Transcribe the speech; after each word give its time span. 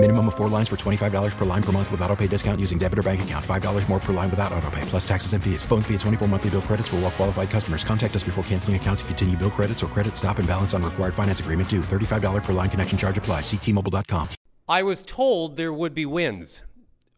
Minimum 0.00 0.28
of 0.28 0.36
four 0.36 0.46
lines 0.48 0.68
for 0.68 0.76
$25 0.76 1.36
per 1.36 1.44
line 1.44 1.62
per 1.62 1.72
month 1.72 1.90
with 1.90 2.00
auto 2.02 2.14
pay 2.14 2.28
discount 2.28 2.60
using 2.60 2.78
debit 2.78 3.00
or 3.00 3.02
bank 3.02 3.20
account. 3.22 3.44
$5 3.44 3.88
more 3.88 3.98
per 3.98 4.12
line 4.12 4.30
without 4.30 4.52
auto 4.52 4.70
pay, 4.70 4.80
plus 4.82 5.06
taxes 5.06 5.32
and 5.32 5.42
fees. 5.42 5.64
Phone 5.64 5.82
fee 5.82 5.94
at 5.94 6.00
24 6.00 6.28
monthly 6.28 6.50
bill 6.50 6.62
credits 6.62 6.86
for 6.86 6.96
all 6.96 7.02
well 7.02 7.10
qualified 7.10 7.50
customers. 7.50 7.82
Contact 7.82 8.14
us 8.14 8.22
before 8.22 8.44
canceling 8.44 8.76
account 8.76 9.00
to 9.00 9.04
continue 9.06 9.36
bill 9.36 9.50
credits 9.50 9.82
or 9.82 9.88
credit 9.88 10.16
stop 10.16 10.38
and 10.38 10.46
balance 10.46 10.72
on 10.72 10.84
required 10.84 11.14
finance 11.14 11.40
agreement 11.40 11.68
due. 11.68 11.80
$35 11.80 12.44
per 12.44 12.52
line 12.52 12.70
connection 12.70 12.96
charge 12.96 13.18
apply. 13.18 13.40
Ctmobile.com. 13.40 14.28
I 14.68 14.84
was 14.84 15.02
told 15.02 15.56
there 15.56 15.72
would 15.72 15.94
be 15.94 16.06
wins. 16.06 16.62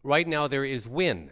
Right 0.01 0.27
now, 0.27 0.47
there 0.47 0.65
is 0.65 0.89
win, 0.89 1.29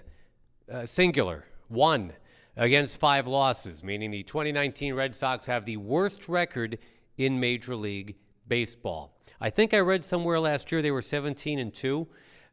uh, 0.71 0.85
singular, 0.85 1.45
one 1.67 2.13
against 2.57 2.99
five 2.99 3.25
losses, 3.25 3.83
meaning 3.83 4.11
the 4.11 4.21
2019 4.21 4.93
Red 4.93 5.16
Sox 5.16 5.47
have 5.47 5.66
the 5.66 5.77
worst 5.77 6.29
record 6.29 6.77
in 7.17 7.39
Major 7.39 7.75
League 7.75 8.17
Baseball. 8.49 9.16
I 9.39 9.49
think 9.49 9.73
I 9.73 9.80
read 9.80 10.03
somewhere 10.03 10.39
last 10.39 10.71
year 10.71 10.81
they 10.81 10.91
were 10.91 11.02
17 11.02 11.59
and 11.59 11.73
2. 11.73 12.08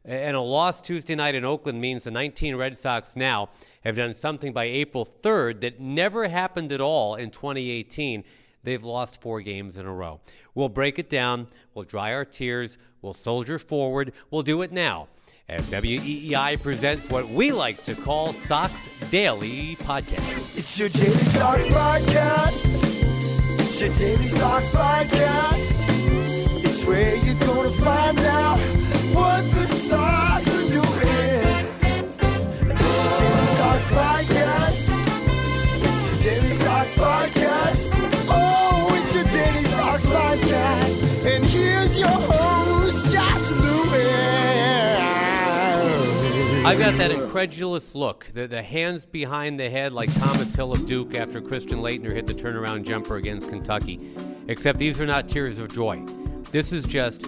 And 0.05 0.37
a 0.37 0.41
loss 0.41 0.79
Tuesday 0.79 1.15
night 1.15 1.35
in 1.35 1.43
Oakland 1.43 1.81
means 1.81 2.05
the 2.05 2.11
19 2.11 2.55
Red 2.55 2.77
Sox 2.77 3.17
now 3.17 3.49
have 3.83 3.97
done 3.97 4.13
something 4.13 4.53
by 4.53 4.63
April 4.63 5.05
3rd 5.21 5.59
that 5.61 5.81
never 5.81 6.29
happened 6.29 6.71
at 6.71 6.79
all 6.79 7.15
in 7.15 7.29
2018. 7.29 8.23
They've 8.63 8.83
lost 8.83 9.21
four 9.21 9.41
games 9.41 9.77
in 9.77 9.85
a 9.85 9.93
row. 9.93 10.21
We'll 10.55 10.69
break 10.69 10.97
it 10.97 11.09
down. 11.09 11.47
We'll 11.73 11.83
dry 11.83 12.13
our 12.13 12.23
tears. 12.23 12.77
We'll 13.01 13.13
soldier 13.13 13.59
forward. 13.59 14.13
We'll 14.31 14.43
do 14.43 14.61
it 14.61 14.71
now 14.71 15.09
as 15.49 15.69
WEEI 15.69 16.61
presents 16.61 17.09
what 17.09 17.27
we 17.29 17.51
like 17.51 17.83
to 17.83 17.95
call 17.95 18.33
Sox 18.33 18.87
Daily 19.09 19.75
Podcast. 19.77 20.57
It's 20.57 20.79
your 20.79 20.89
Daily 20.89 21.07
Sox 21.07 21.67
Podcast. 21.67 23.06
It's 23.69 23.81
your 23.81 23.89
Daily 23.89 24.23
Sox 24.23 24.69
Podcast. 24.69 25.83
It's 26.63 26.85
where 26.85 27.17
you're 27.17 27.35
gonna 27.35 27.69
find 27.69 28.17
out 28.19 28.57
what 29.13 29.43
the 29.43 29.67
Sox 29.67 30.55
are 30.55 30.71
doing. 30.71 30.85
It's 32.79 32.97
your 33.03 33.11
Daily 33.19 33.47
Sox 33.59 33.87
Podcast. 33.87 34.87
It's 35.83 36.07
your 36.07 36.33
Daily 36.33 36.51
Sox 36.51 36.95
Podcast. 36.95 37.26
I've 46.67 46.79
got 46.79 46.95
that 46.95 47.11
incredulous 47.11 47.95
look, 47.95 48.27
the, 48.33 48.45
the 48.45 48.61
hands 48.61 49.05
behind 49.05 49.57
the 49.57 49.69
head 49.69 49.93
like 49.93 50.13
Thomas 50.15 50.53
Hill 50.53 50.73
of 50.73 50.85
Duke 50.85 51.15
after 51.15 51.39
Christian 51.39 51.79
Laettner 51.79 52.13
hit 52.13 52.27
the 52.27 52.33
turnaround 52.33 52.83
jumper 52.83 53.15
against 53.15 53.47
Kentucky. 53.47 54.13
Except 54.49 54.77
these 54.77 54.99
are 54.99 55.05
not 55.05 55.29
tears 55.29 55.59
of 55.59 55.73
joy. 55.73 56.03
This 56.51 56.73
is 56.73 56.83
just 56.83 57.27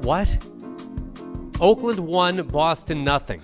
what? 0.00 0.34
Oakland 1.60 1.98
won, 1.98 2.42
Boston 2.48 3.04
nothing. 3.04 3.42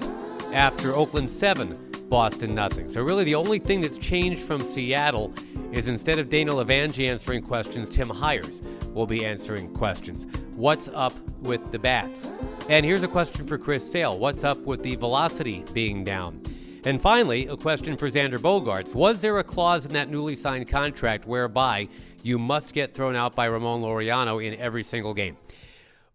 After 0.54 0.94
Oakland 0.94 1.30
seven, 1.30 1.78
Boston 2.08 2.54
nothing. 2.54 2.88
So 2.88 3.02
really, 3.02 3.24
the 3.24 3.34
only 3.34 3.58
thing 3.58 3.82
that's 3.82 3.98
changed 3.98 4.42
from 4.42 4.62
Seattle 4.62 5.34
is 5.70 5.88
instead 5.88 6.18
of 6.18 6.30
Dana 6.30 6.52
LeVangie 6.52 7.10
answering 7.10 7.42
questions, 7.42 7.90
Tim 7.90 8.08
Hyers 8.08 8.62
will 8.94 9.06
be 9.06 9.26
answering 9.26 9.70
questions. 9.74 10.26
What's 10.56 10.88
up 10.88 11.12
with 11.40 11.72
the 11.72 11.78
bats? 11.78 12.30
And 12.68 12.84
here's 12.84 13.02
a 13.02 13.08
question 13.08 13.46
for 13.46 13.58
Chris 13.58 13.90
Sale. 13.90 14.18
What's 14.18 14.44
up 14.44 14.58
with 14.58 14.82
the 14.82 14.96
velocity 14.96 15.64
being 15.72 16.04
down? 16.04 16.42
And 16.84 17.00
finally, 17.00 17.46
a 17.48 17.56
question 17.56 17.96
for 17.96 18.08
Xander 18.08 18.38
Bogaerts 18.38 18.94
Was 18.94 19.20
there 19.20 19.38
a 19.38 19.44
clause 19.44 19.84
in 19.86 19.92
that 19.92 20.08
newly 20.08 20.36
signed 20.36 20.68
contract 20.68 21.26
whereby 21.26 21.88
you 22.22 22.38
must 22.38 22.72
get 22.72 22.94
thrown 22.94 23.16
out 23.16 23.34
by 23.34 23.46
Ramon 23.46 23.82
Laureano 23.82 24.44
in 24.44 24.58
every 24.58 24.82
single 24.82 25.14
game? 25.14 25.36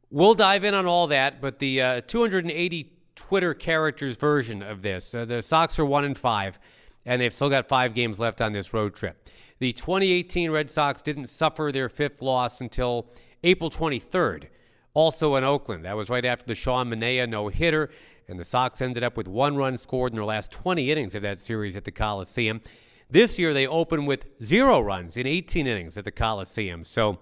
We'll 0.09 0.35
dive 0.35 0.63
in 0.63 0.73
on 0.73 0.85
all 0.85 1.07
that, 1.07 1.41
but 1.41 1.59
the 1.59 1.81
uh, 1.81 2.01
280 2.01 2.91
Twitter 3.15 3.53
characters 3.53 4.15
version 4.15 4.61
of 4.61 4.81
this, 4.81 5.13
uh, 5.13 5.25
the 5.25 5.41
Sox 5.41 5.79
are 5.79 5.85
one 5.85 6.05
and 6.05 6.17
five, 6.17 6.59
and 7.05 7.21
they've 7.21 7.33
still 7.33 7.49
got 7.49 7.67
five 7.67 7.93
games 7.93 8.19
left 8.19 8.41
on 8.41 8.53
this 8.53 8.73
road 8.73 8.95
trip. 8.95 9.29
The 9.59 9.73
2018 9.73 10.51
Red 10.51 10.69
Sox 10.69 11.01
didn't 11.01 11.27
suffer 11.27 11.71
their 11.71 11.89
fifth 11.89 12.21
loss 12.21 12.61
until 12.61 13.07
April 13.43 13.69
23rd, 13.69 14.47
also 14.93 15.35
in 15.35 15.43
Oakland. 15.43 15.85
That 15.85 15.97
was 15.97 16.09
right 16.09 16.25
after 16.25 16.45
the 16.45 16.55
Sean 16.55 16.89
Manaea 16.89 17.27
no 17.27 17.47
hitter, 17.47 17.89
and 18.27 18.39
the 18.39 18.45
Sox 18.45 18.81
ended 18.81 19.03
up 19.03 19.17
with 19.17 19.27
one 19.27 19.55
run 19.55 19.77
scored 19.77 20.11
in 20.11 20.15
their 20.15 20.25
last 20.25 20.51
20 20.51 20.91
innings 20.91 21.15
of 21.15 21.21
that 21.23 21.39
series 21.39 21.75
at 21.75 21.83
the 21.83 21.91
Coliseum. 21.91 22.61
This 23.09 23.37
year 23.37 23.53
they 23.53 23.67
opened 23.67 24.07
with 24.07 24.25
zero 24.43 24.79
runs 24.79 25.17
in 25.17 25.27
18 25.27 25.67
innings 25.67 25.97
at 25.97 26.05
the 26.05 26.11
Coliseum. 26.11 26.83
So 26.83 27.19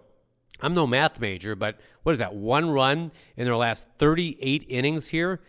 I'm 0.61 0.73
no 0.73 0.85
math 0.85 1.19
major, 1.19 1.55
but 1.55 1.79
what 2.03 2.13
is 2.13 2.19
that? 2.19 2.35
One 2.35 2.69
run 2.69 3.11
in 3.35 3.45
their 3.45 3.55
last 3.55 3.87
38 3.97 4.65
innings 4.67 5.07
here. 5.07 5.41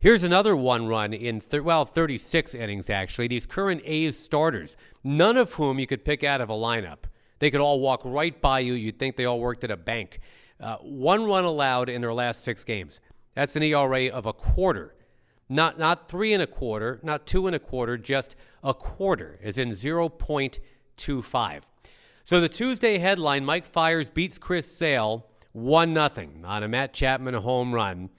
Here's 0.00 0.24
another 0.24 0.56
one 0.56 0.86
run 0.86 1.12
in, 1.12 1.42
well, 1.62 1.84
36 1.84 2.54
innings, 2.54 2.88
actually. 2.88 3.28
These 3.28 3.44
current 3.44 3.82
A's 3.84 4.18
starters, 4.18 4.76
none 5.04 5.36
of 5.36 5.52
whom 5.52 5.78
you 5.78 5.86
could 5.86 6.06
pick 6.06 6.24
out 6.24 6.40
of 6.40 6.48
a 6.48 6.54
lineup. 6.54 7.00
They 7.38 7.50
could 7.50 7.60
all 7.60 7.80
walk 7.80 8.00
right 8.04 8.38
by 8.40 8.60
you. 8.60 8.72
You'd 8.72 8.98
think 8.98 9.16
they 9.16 9.26
all 9.26 9.40
worked 9.40 9.62
at 9.62 9.70
a 9.70 9.76
bank. 9.76 10.20
Uh, 10.60 10.76
one 10.78 11.24
run 11.24 11.44
allowed 11.44 11.88
in 11.88 12.00
their 12.00 12.12
last 12.12 12.44
six 12.44 12.64
games. 12.64 13.00
That's 13.34 13.56
an 13.56 13.62
ERA 13.62 14.08
of 14.08 14.26
a 14.26 14.32
quarter. 14.32 14.94
Not, 15.48 15.78
not 15.78 16.08
three 16.08 16.32
and 16.32 16.42
a 16.42 16.46
quarter, 16.46 17.00
not 17.02 17.26
two 17.26 17.46
and 17.46 17.56
a 17.56 17.58
quarter, 17.58 17.96
just 17.96 18.36
a 18.62 18.74
quarter, 18.74 19.40
as 19.42 19.58
in 19.58 19.70
0.25. 19.70 21.60
So 22.24 22.40
the 22.40 22.48
Tuesday 22.48 22.98
headline 22.98 23.44
Mike 23.44 23.66
Fiers 23.66 24.10
beats 24.10 24.38
Chris 24.38 24.70
Sale 24.70 25.26
1 25.52 25.94
0 25.94 26.28
on 26.44 26.62
a 26.62 26.68
Matt 26.68 26.92
Chapman 26.92 27.34
home 27.34 27.72
run. 27.72 28.10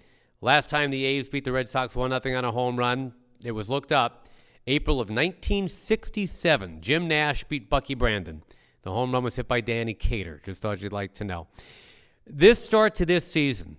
Last 0.42 0.70
time 0.70 0.90
the 0.90 1.06
A's 1.06 1.30
beat 1.30 1.46
the 1.46 1.52
Red 1.52 1.70
Sox 1.70 1.96
1 1.96 2.22
0 2.22 2.38
on 2.38 2.46
a 2.46 2.52
home 2.52 2.76
run, 2.76 3.14
it 3.44 3.52
was 3.52 3.70
looked 3.70 3.92
up. 3.92 4.28
April 4.68 4.98
of 4.98 5.10
1967, 5.10 6.82
Jim 6.82 7.08
Nash 7.08 7.44
beat 7.46 7.70
Bucky 7.70 7.96
Brandon. 7.96 8.44
The 8.84 8.92
home 8.92 9.12
run 9.12 9.24
was 9.24 9.36
hit 9.36 9.48
by 9.48 9.62
Danny 9.62 9.94
Cater. 9.94 10.42
Just 10.46 10.62
thought 10.62 10.82
you'd 10.82 10.92
like 10.92 11.14
to 11.16 11.24
know. 11.24 11.48
This 12.28 12.64
start 12.64 12.94
to 12.96 13.06
this 13.06 13.26
season 13.26 13.78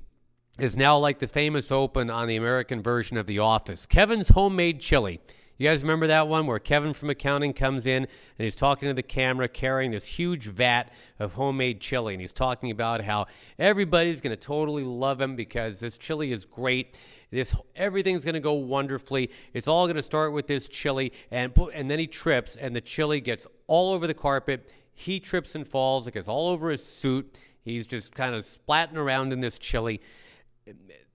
is 0.58 0.76
now 0.76 0.98
like 0.98 1.20
the 1.20 1.28
famous 1.28 1.70
open 1.70 2.10
on 2.10 2.26
the 2.26 2.36
American 2.36 2.82
version 2.82 3.16
of 3.16 3.26
The 3.26 3.38
Office. 3.38 3.86
Kevin's 3.86 4.28
homemade 4.30 4.80
chili. 4.80 5.20
You 5.58 5.68
guys 5.68 5.82
remember 5.82 6.08
that 6.08 6.26
one 6.26 6.48
where 6.48 6.58
Kevin 6.58 6.92
from 6.92 7.08
accounting 7.08 7.52
comes 7.52 7.86
in 7.86 8.02
and 8.02 8.08
he's 8.36 8.56
talking 8.56 8.88
to 8.88 8.94
the 8.94 9.02
camera 9.02 9.46
carrying 9.46 9.92
this 9.92 10.04
huge 10.04 10.46
vat 10.46 10.90
of 11.20 11.34
homemade 11.34 11.80
chili. 11.80 12.14
And 12.14 12.20
he's 12.20 12.32
talking 12.32 12.72
about 12.72 13.04
how 13.04 13.26
everybody's 13.60 14.20
going 14.20 14.36
to 14.36 14.42
totally 14.42 14.82
love 14.82 15.20
him 15.20 15.36
because 15.36 15.78
this 15.78 15.96
chili 15.96 16.32
is 16.32 16.44
great. 16.44 16.98
This 17.30 17.54
everything's 17.76 18.24
going 18.24 18.34
to 18.34 18.40
go 18.40 18.54
wonderfully. 18.54 19.30
It's 19.54 19.68
all 19.68 19.86
going 19.86 19.96
to 19.96 20.02
start 20.02 20.32
with 20.32 20.48
this 20.48 20.68
chili, 20.68 21.12
and 21.30 21.56
and 21.72 21.90
then 21.90 21.98
he 21.98 22.06
trips, 22.06 22.56
and 22.56 22.76
the 22.76 22.80
chili 22.82 23.22
gets 23.22 23.46
all 23.68 23.94
over 23.94 24.06
the 24.06 24.12
carpet. 24.12 24.70
He 24.92 25.18
trips 25.18 25.54
and 25.54 25.66
falls. 25.66 26.06
It 26.06 26.12
gets 26.12 26.28
all 26.28 26.48
over 26.48 26.68
his 26.68 26.84
suit. 26.84 27.34
He's 27.64 27.86
just 27.86 28.14
kind 28.14 28.34
of 28.34 28.42
splatting 28.44 28.96
around 28.96 29.32
in 29.32 29.40
this 29.40 29.58
chili. 29.58 30.00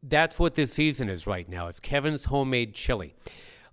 That's 0.04 0.40
what 0.40 0.56
this 0.56 0.74
season 0.74 1.10
is 1.10 1.28
right 1.28 1.48
now. 1.48 1.68
It's 1.68 1.80
Kevin's 1.80 2.26
homemade 2.26 2.74
chili. 2.74 3.16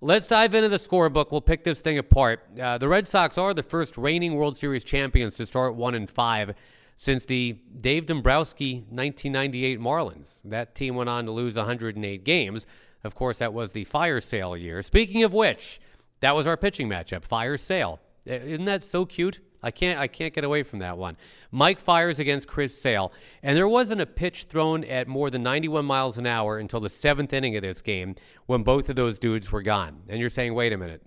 Let's 0.01 0.27
dive 0.27 0.55
into 0.55 0.69
the 0.69 0.77
scorebook. 0.77 1.31
We'll 1.31 1.41
pick 1.41 1.65
this 1.65 1.81
thing 1.81 1.99
apart. 1.99 2.43
Uh, 2.61 2.79
the 2.79 2.89
Red 2.89 3.09
Sox 3.09 3.39
are 3.39 3.55
the 3.55 3.63
first 3.63 3.97
reigning 3.97 4.35
World 4.35 4.57
Series 4.57 4.85
champions 4.85 5.37
to 5.37 5.47
start 5.47 5.77
one 5.77 5.95
and 5.95 6.11
five 6.11 6.55
since 6.97 7.25
the 7.25 7.59
Dave 7.77 8.07
Dombrowski 8.07 8.85
1998 8.91 9.81
Marlins. 9.81 10.41
That 10.45 10.75
team 10.75 10.95
went 10.97 11.09
on 11.09 11.25
to 11.27 11.31
lose 11.31 11.57
108 11.57 12.25
games. 12.25 12.67
Of 13.03 13.15
course, 13.15 13.39
that 13.39 13.53
was 13.53 13.73
the 13.73 13.85
fire 13.85 14.21
sale 14.21 14.57
year. 14.57 14.83
Speaking 14.83 15.23
of 15.23 15.33
which, 15.33 15.81
that 16.21 16.35
was 16.35 16.47
our 16.47 16.57
pitching 16.57 16.89
matchup, 16.89 17.25
fire 17.25 17.57
sale. 17.57 18.01
Isn't 18.25 18.65
that 18.65 18.85
so 18.85 19.05
cute? 19.05 19.41
I 19.65 19.71
can't 19.71 19.99
I 19.99 20.07
can't 20.07 20.35
get 20.35 20.45
away 20.45 20.63
from 20.63 20.81
that 20.81 20.99
one. 20.99 21.17
Mike 21.51 21.81
Fiers 21.81 22.19
against 22.19 22.47
Chris 22.47 22.77
Sale, 22.79 23.13
and 23.43 23.57
there 23.57 23.67
wasn't 23.67 24.01
a 24.03 24.07
pitch 24.07 24.45
thrown 24.45 24.85
at 24.85 25.09
more 25.09 25.31
than 25.31 25.43
91 25.43 25.85
miles 25.87 26.19
an 26.19 26.27
hour 26.27 26.59
until 26.59 26.81
the 26.81 26.91
seventh 26.91 27.33
inning 27.33 27.57
of 27.57 27.63
this 27.63 27.81
game 27.81 28.15
when 28.47 28.63
both 28.63 28.91
of 28.91 28.97
those 28.97 29.19
dudes 29.19 29.51
were 29.51 29.63
gone. 29.63 30.03
And 30.09 30.21
you're 30.21 30.31
saying, 30.31 30.55
wait 30.55 30.73
a 30.75 30.77
minute, 30.77 31.03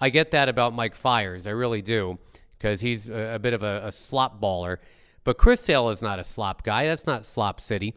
I 0.00 0.10
get 0.10 0.32
that 0.32 0.48
about 0.48 0.74
Mike 0.74 0.96
Fiers, 0.96 1.46
I 1.46 1.50
really 1.50 1.82
do, 1.82 2.18
because 2.58 2.80
he's 2.80 3.08
a, 3.08 3.36
a, 3.36 3.38
bit 3.38 3.54
of 3.54 3.62
a, 3.62 3.82
a 3.84 3.92
slop 3.92 4.40
baller. 4.40 4.78
But 5.22 5.38
Chris 5.38 5.60
Sale 5.60 5.90
is 5.90 6.02
not 6.02 6.18
a 6.18 6.24
slop 6.24 6.64
guy. 6.64 6.86
That's 6.86 7.06
not 7.06 7.24
Slop 7.24 7.60
City. 7.60 7.94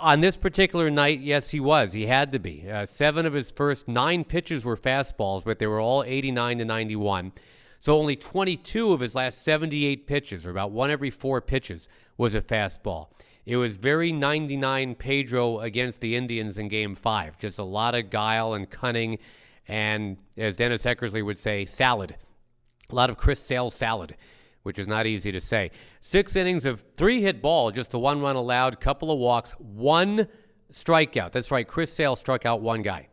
On 0.00 0.20
this 0.20 0.36
particular 0.36 0.90
night, 0.90 1.20
yes, 1.20 1.48
he 1.48 1.60
was. 1.60 1.92
He 1.92 2.06
had 2.06 2.32
to 2.32 2.40
be. 2.40 2.68
Uh, 2.68 2.86
seven 2.86 3.24
of 3.24 3.32
his 3.32 3.52
first 3.52 3.86
nine 3.86 4.24
pitches 4.24 4.64
were 4.64 4.76
fastballs, 4.76 5.44
but 5.44 5.60
they 5.60 5.66
were 5.66 5.80
all 5.80 6.02
89 6.04 6.58
to 6.58 6.64
91. 6.64 7.32
So 7.80 7.98
only 7.98 8.16
22 8.16 8.92
of 8.92 9.00
his 9.00 9.14
last 9.14 9.42
78 9.42 10.06
pitches, 10.06 10.46
or 10.46 10.50
about 10.50 10.70
one 10.70 10.90
every 10.90 11.10
four 11.10 11.40
pitches, 11.40 11.88
was 12.16 12.34
a 12.34 12.40
fastball. 12.40 13.08
It 13.44 13.56
was 13.56 13.76
very 13.76 14.10
99 14.10 14.96
Pedro 14.96 15.60
against 15.60 16.00
the 16.00 16.16
Indians 16.16 16.58
in 16.58 16.68
game 16.68 16.94
five. 16.94 17.38
Just 17.38 17.58
a 17.58 17.64
lot 17.64 17.94
of 17.94 18.10
guile 18.10 18.54
and 18.54 18.68
cunning, 18.68 19.18
and 19.68 20.16
as 20.36 20.56
Dennis 20.56 20.84
Eckersley 20.84 21.24
would 21.24 21.38
say, 21.38 21.64
salad. 21.64 22.16
A 22.90 22.94
lot 22.94 23.10
of 23.10 23.16
Chris 23.16 23.40
Sale 23.40 23.70
salad, 23.70 24.16
which 24.64 24.78
is 24.78 24.88
not 24.88 25.06
easy 25.06 25.30
to 25.30 25.40
say. 25.40 25.70
Six 26.00 26.34
innings 26.34 26.64
of 26.64 26.82
three 26.96 27.20
hit 27.20 27.40
ball, 27.40 27.70
just 27.70 27.92
the 27.92 27.98
one 27.98 28.20
run 28.20 28.36
allowed, 28.36 28.80
couple 28.80 29.12
of 29.12 29.18
walks, 29.18 29.52
one 29.52 30.26
strikeout. 30.72 31.30
That's 31.30 31.50
right, 31.50 31.66
Chris 31.66 31.92
Sale 31.92 32.16
struck 32.16 32.46
out 32.46 32.60
one 32.60 32.82
guy 32.82 33.08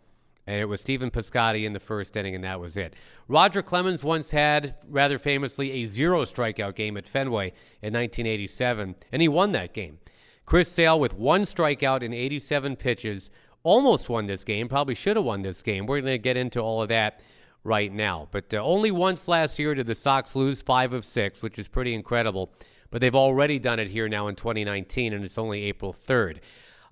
and 0.46 0.60
it 0.60 0.66
was 0.66 0.82
Stephen 0.82 1.10
Piscotty 1.10 1.66
in 1.66 1.74
the 1.74 1.80
first 1.80 2.16
inning, 2.18 2.36
and 2.36 2.44
that 2.44 2.60
was 2.60 2.76
it. 2.76 2.96
Roger 3.28 3.62
Clemens 3.62 4.04
once 4.04 4.32
had, 4.32 4.76
rather 4.90 5.18
famously, 5.18 5.72
a 5.72 5.86
zero 5.86 6.24
strikeout 6.24 6.76
game 6.76 6.98
at 6.98 7.08
Fenway 7.08 7.48
in 7.82 7.94
1987, 7.94 8.96
and 9.12 9.22
he 9.22 9.28
won 9.28 9.54
that 9.54 9.74
game. 9.74 10.00
Chris 10.46 10.70
Sale, 10.70 11.00
with 11.00 11.14
one 11.14 11.44
strikeout 11.44 12.04
in 12.04 12.14
87 12.14 12.76
pitches, 12.76 13.30
almost 13.64 14.10
won 14.10 14.26
this 14.26 14.44
game, 14.44 14.68
probably 14.68 14.96
should 14.96 15.16
have 15.16 15.26
won 15.26 15.42
this 15.42 15.62
game. 15.62 15.86
We're 15.86 16.02
going 16.02 16.12
to 16.14 16.18
get 16.18 16.36
into 16.36 16.60
all 16.60 16.82
of 16.82 16.90
that 16.90 17.22
right 17.64 17.92
now. 17.92 18.28
But 18.32 18.54
uh, 18.54 18.58
only 18.58 18.92
once 18.92 19.28
last 19.28 19.58
year 19.58 19.74
did 19.74 19.88
the 19.88 19.96
Sox 19.96 20.36
lose 20.36 20.62
five 20.62 20.92
of 20.92 21.06
six, 21.06 21.42
which 21.42 21.58
is 21.58 21.70
pretty 21.70 21.94
incredible. 21.94 22.52
But 22.92 23.02
they've 23.02 23.16
already 23.16 23.58
done 23.58 23.80
it 23.80 23.90
here 23.90 24.10
now 24.10 24.28
in 24.28 24.36
2019, 24.36 25.14
and 25.14 25.24
it's 25.24 25.38
only 25.38 25.64
April 25.64 25.94
3rd. 25.94 26.40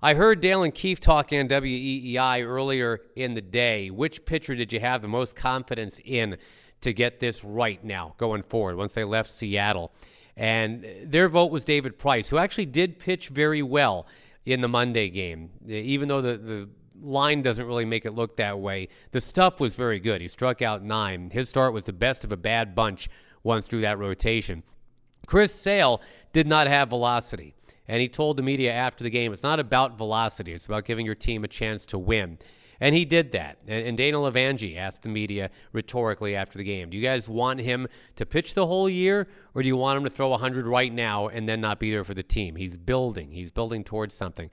I 0.04 0.14
heard 0.14 0.40
Dale 0.40 0.64
and 0.64 0.74
Keefe 0.74 0.98
talking 0.98 1.38
on 1.38 1.46
WEEI 1.46 2.44
earlier 2.44 3.02
in 3.14 3.34
the 3.34 3.40
day. 3.40 3.88
Which 3.88 4.24
pitcher 4.24 4.56
did 4.56 4.72
you 4.72 4.80
have 4.80 5.00
the 5.00 5.06
most 5.06 5.36
confidence 5.36 6.00
in 6.04 6.38
to 6.80 6.92
get 6.92 7.20
this 7.20 7.44
right 7.44 7.82
now 7.84 8.14
going 8.18 8.42
forward 8.42 8.74
once 8.76 8.94
they 8.94 9.04
left 9.04 9.30
Seattle? 9.30 9.92
And 10.36 10.84
their 11.04 11.28
vote 11.28 11.52
was 11.52 11.64
David 11.64 12.00
Price, 12.00 12.28
who 12.28 12.38
actually 12.38 12.66
did 12.66 12.98
pitch 12.98 13.28
very 13.28 13.62
well 13.62 14.08
in 14.44 14.60
the 14.60 14.66
Monday 14.66 15.08
game. 15.08 15.50
Even 15.68 16.08
though 16.08 16.20
the, 16.20 16.36
the 16.36 16.68
line 17.00 17.42
doesn't 17.42 17.64
really 17.64 17.84
make 17.84 18.04
it 18.04 18.12
look 18.12 18.36
that 18.38 18.58
way, 18.58 18.88
the 19.12 19.20
stuff 19.20 19.60
was 19.60 19.76
very 19.76 20.00
good. 20.00 20.20
He 20.20 20.26
struck 20.26 20.62
out 20.62 20.82
nine. 20.82 21.30
His 21.30 21.48
start 21.48 21.72
was 21.72 21.84
the 21.84 21.92
best 21.92 22.24
of 22.24 22.32
a 22.32 22.36
bad 22.36 22.74
bunch 22.74 23.08
once 23.44 23.68
through 23.68 23.82
that 23.82 24.00
rotation. 24.00 24.64
Chris 25.26 25.54
Sale 25.54 26.00
did 26.32 26.48
not 26.48 26.66
have 26.66 26.88
velocity. 26.88 27.54
And 27.88 28.00
he 28.00 28.08
told 28.08 28.36
the 28.36 28.42
media 28.42 28.72
after 28.72 29.02
the 29.04 29.10
game, 29.10 29.32
it's 29.32 29.42
not 29.42 29.60
about 29.60 29.98
velocity, 29.98 30.52
it's 30.52 30.66
about 30.66 30.84
giving 30.84 31.04
your 31.04 31.14
team 31.14 31.44
a 31.44 31.48
chance 31.48 31.84
to 31.86 31.98
win. 31.98 32.38
And 32.80 32.96
he 32.96 33.04
did 33.04 33.30
that. 33.32 33.58
And, 33.68 33.96
Dana 33.96 34.16
LeVangie 34.16 34.76
asked 34.76 35.02
the 35.02 35.08
media 35.08 35.50
rhetorically 35.72 36.34
after 36.34 36.58
the 36.58 36.64
game, 36.64 36.90
do 36.90 36.96
you 36.96 37.02
guys 37.02 37.28
want 37.28 37.60
him 37.60 37.86
to 38.16 38.26
pitch 38.26 38.54
the 38.54 38.66
whole 38.66 38.88
year, 38.88 39.28
or 39.54 39.62
do 39.62 39.68
you 39.68 39.76
want 39.76 39.98
him 39.98 40.04
to 40.04 40.10
throw 40.10 40.30
100 40.30 40.66
right 40.66 40.92
now 40.92 41.28
and 41.28 41.48
then 41.48 41.60
not 41.60 41.78
be 41.78 41.92
there 41.92 42.02
for 42.02 42.14
the 42.14 42.24
team? 42.24 42.56
He's 42.56 42.76
building. 42.76 43.30
He's 43.30 43.52
building 43.52 43.84
towards 43.84 44.16
something. 44.16 44.50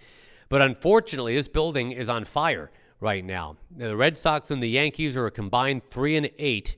But 0.48 0.62
unfortunately, 0.62 1.36
this 1.36 1.48
building 1.48 1.92
is 1.92 2.08
on 2.08 2.24
fire 2.24 2.70
right 3.00 3.26
now. 3.26 3.58
The 3.76 3.96
Red 3.96 4.16
Sox 4.16 4.52
and 4.52 4.62
the 4.62 4.70
Yankees 4.70 5.18
are 5.18 5.26
a 5.26 5.32
combined 5.32 5.82
3 5.90 6.18
and 6.18 6.30
8 6.38 6.78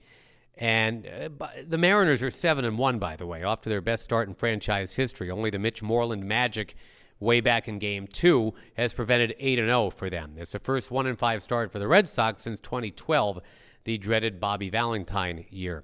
and 0.57 1.07
uh, 1.07 1.47
the 1.67 1.77
Mariners 1.77 2.21
are 2.21 2.31
seven 2.31 2.65
and 2.65 2.77
one, 2.77 2.99
by 2.99 3.15
the 3.15 3.25
way, 3.25 3.43
off 3.43 3.61
to 3.61 3.69
their 3.69 3.81
best 3.81 4.03
start 4.03 4.27
in 4.27 4.35
franchise 4.35 4.93
history. 4.93 5.31
Only 5.31 5.49
the 5.49 5.59
Mitch 5.59 5.81
Moreland 5.81 6.25
Magic, 6.25 6.75
way 7.19 7.41
back 7.41 7.67
in 7.67 7.79
Game 7.79 8.07
Two, 8.07 8.53
has 8.75 8.93
prevented 8.93 9.35
eight 9.39 9.59
and 9.59 9.69
zero 9.69 9.85
oh 9.85 9.89
for 9.89 10.09
them. 10.09 10.33
It's 10.37 10.51
the 10.51 10.59
first 10.59 10.91
one 10.91 11.07
and 11.07 11.17
five 11.17 11.41
start 11.41 11.71
for 11.71 11.79
the 11.79 11.87
Red 11.87 12.09
Sox 12.09 12.41
since 12.41 12.59
2012, 12.59 13.39
the 13.85 13.97
dreaded 13.97 14.39
Bobby 14.39 14.69
Valentine 14.69 15.45
year. 15.49 15.83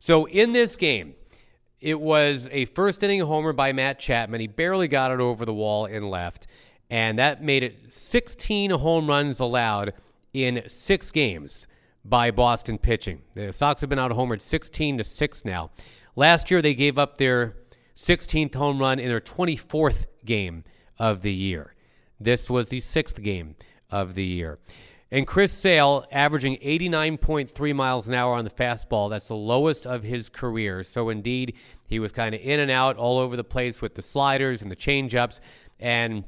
So 0.00 0.26
in 0.26 0.52
this 0.52 0.76
game, 0.76 1.14
it 1.80 2.00
was 2.00 2.48
a 2.50 2.64
first 2.66 3.02
inning 3.02 3.20
homer 3.20 3.52
by 3.52 3.72
Matt 3.72 3.98
Chapman. 3.98 4.40
He 4.40 4.46
barely 4.46 4.88
got 4.88 5.12
it 5.12 5.20
over 5.20 5.44
the 5.44 5.54
wall 5.54 5.86
in 5.86 6.08
left, 6.08 6.46
and 6.90 7.18
that 7.18 7.42
made 7.42 7.62
it 7.62 7.92
16 7.92 8.70
home 8.70 9.08
runs 9.08 9.40
allowed 9.40 9.92
in 10.32 10.62
six 10.68 11.10
games 11.10 11.66
by 12.08 12.30
Boston 12.30 12.78
pitching. 12.78 13.22
The 13.34 13.52
Sox 13.52 13.80
have 13.80 13.90
been 13.90 13.98
out 13.98 14.10
homered 14.12 14.42
16 14.42 14.98
to 14.98 15.04
6 15.04 15.44
now. 15.44 15.70
Last 16.14 16.50
year 16.50 16.62
they 16.62 16.74
gave 16.74 16.98
up 16.98 17.18
their 17.18 17.56
16th 17.96 18.54
home 18.54 18.78
run 18.78 18.98
in 18.98 19.08
their 19.08 19.20
24th 19.20 20.06
game 20.24 20.64
of 20.98 21.22
the 21.22 21.32
year. 21.32 21.74
This 22.20 22.48
was 22.48 22.68
the 22.68 22.80
sixth 22.80 23.22
game 23.22 23.56
of 23.90 24.14
the 24.14 24.24
year. 24.24 24.58
And 25.10 25.26
Chris 25.26 25.52
Sale 25.52 26.06
averaging 26.10 26.56
89.3 26.56 27.74
miles 27.74 28.08
an 28.08 28.14
hour 28.14 28.34
on 28.34 28.44
the 28.44 28.50
fastball. 28.50 29.08
That's 29.08 29.28
the 29.28 29.36
lowest 29.36 29.86
of 29.86 30.02
his 30.02 30.28
career. 30.28 30.82
So 30.82 31.10
indeed, 31.10 31.54
he 31.86 32.00
was 32.00 32.10
kind 32.12 32.34
of 32.34 32.40
in 32.40 32.60
and 32.60 32.70
out 32.70 32.96
all 32.96 33.18
over 33.18 33.36
the 33.36 33.44
place 33.44 33.80
with 33.80 33.94
the 33.94 34.02
sliders 34.02 34.62
and 34.62 34.70
the 34.70 34.76
changeups. 34.76 35.40
And 35.78 36.24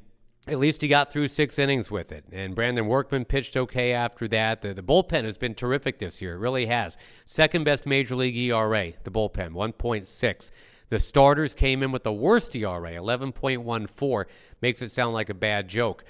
at 0.48 0.58
least 0.58 0.80
he 0.80 0.88
got 0.88 1.12
through 1.12 1.28
six 1.28 1.58
innings 1.58 1.90
with 1.90 2.10
it. 2.10 2.24
And 2.32 2.54
Brandon 2.54 2.86
Workman 2.86 3.24
pitched 3.24 3.56
okay 3.56 3.92
after 3.92 4.26
that. 4.28 4.62
The, 4.62 4.74
the 4.74 4.82
bullpen 4.82 5.24
has 5.24 5.36
been 5.36 5.54
terrific 5.54 5.98
this 5.98 6.22
year. 6.22 6.34
It 6.34 6.38
really 6.38 6.66
has. 6.66 6.96
Second 7.26 7.64
best 7.64 7.86
major 7.86 8.16
league 8.16 8.36
ERA, 8.36 8.92
the 9.04 9.10
bullpen, 9.10 9.52
1.6. 9.52 10.50
The 10.88 10.98
starters 10.98 11.52
came 11.52 11.82
in 11.82 11.92
with 11.92 12.02
the 12.02 12.12
worst 12.12 12.56
ERA, 12.56 12.92
11.14. 12.92 14.24
Makes 14.62 14.82
it 14.82 14.90
sound 14.90 15.12
like 15.12 15.28
a 15.28 15.34
bad 15.34 15.68
joke. 15.68 16.04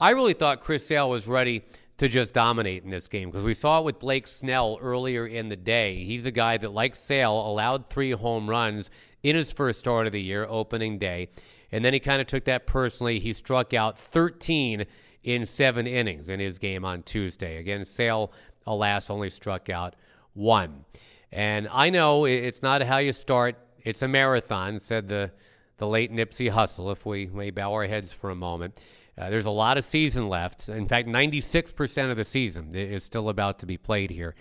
I 0.00 0.10
really 0.10 0.34
thought 0.34 0.62
Chris 0.62 0.86
Sale 0.86 1.08
was 1.08 1.28
ready 1.28 1.62
to 1.98 2.08
just 2.08 2.34
dominate 2.34 2.84
in 2.84 2.90
this 2.90 3.08
game 3.08 3.30
because 3.30 3.44
we 3.44 3.54
saw 3.54 3.78
it 3.78 3.84
with 3.84 3.98
Blake 3.98 4.26
Snell 4.26 4.78
earlier 4.82 5.26
in 5.26 5.48
the 5.48 5.56
day. 5.56 6.04
He's 6.04 6.26
a 6.26 6.30
guy 6.30 6.58
that, 6.58 6.72
like 6.72 6.94
Sale, 6.94 7.32
allowed 7.32 7.88
three 7.88 8.10
home 8.10 8.50
runs 8.50 8.90
in 9.22 9.36
his 9.36 9.50
first 9.50 9.78
start 9.78 10.06
of 10.06 10.12
the 10.12 10.22
year, 10.22 10.44
opening 10.48 10.98
day. 10.98 11.28
And 11.72 11.84
then 11.84 11.92
he 11.92 12.00
kind 12.00 12.20
of 12.20 12.26
took 12.26 12.44
that 12.44 12.66
personally. 12.66 13.18
He 13.18 13.32
struck 13.32 13.74
out 13.74 13.98
13 13.98 14.86
in 15.24 15.44
seven 15.46 15.86
innings 15.86 16.28
in 16.28 16.40
his 16.40 16.58
game 16.58 16.84
on 16.84 17.02
Tuesday. 17.02 17.58
Again, 17.58 17.84
Sale, 17.84 18.32
alas, 18.66 19.10
only 19.10 19.30
struck 19.30 19.68
out 19.68 19.94
one. 20.34 20.84
And 21.32 21.68
I 21.72 21.90
know 21.90 22.24
it's 22.24 22.62
not 22.62 22.82
how 22.82 22.98
you 22.98 23.12
start, 23.12 23.56
it's 23.82 24.02
a 24.02 24.08
marathon, 24.08 24.78
said 24.78 25.08
the, 25.08 25.32
the 25.78 25.88
late 25.88 26.12
Nipsey 26.12 26.50
Hussle, 26.50 26.92
if 26.92 27.04
we 27.04 27.26
may 27.26 27.50
bow 27.50 27.72
our 27.72 27.86
heads 27.86 28.12
for 28.12 28.30
a 28.30 28.36
moment. 28.36 28.78
Uh, 29.18 29.30
there's 29.30 29.46
a 29.46 29.50
lot 29.50 29.78
of 29.78 29.84
season 29.84 30.28
left. 30.28 30.68
In 30.68 30.86
fact, 30.86 31.08
96% 31.08 32.10
of 32.10 32.16
the 32.16 32.24
season 32.24 32.74
is 32.74 33.02
still 33.02 33.30
about 33.30 33.58
to 33.60 33.66
be 33.66 33.78
played 33.78 34.10
here. 34.10 34.34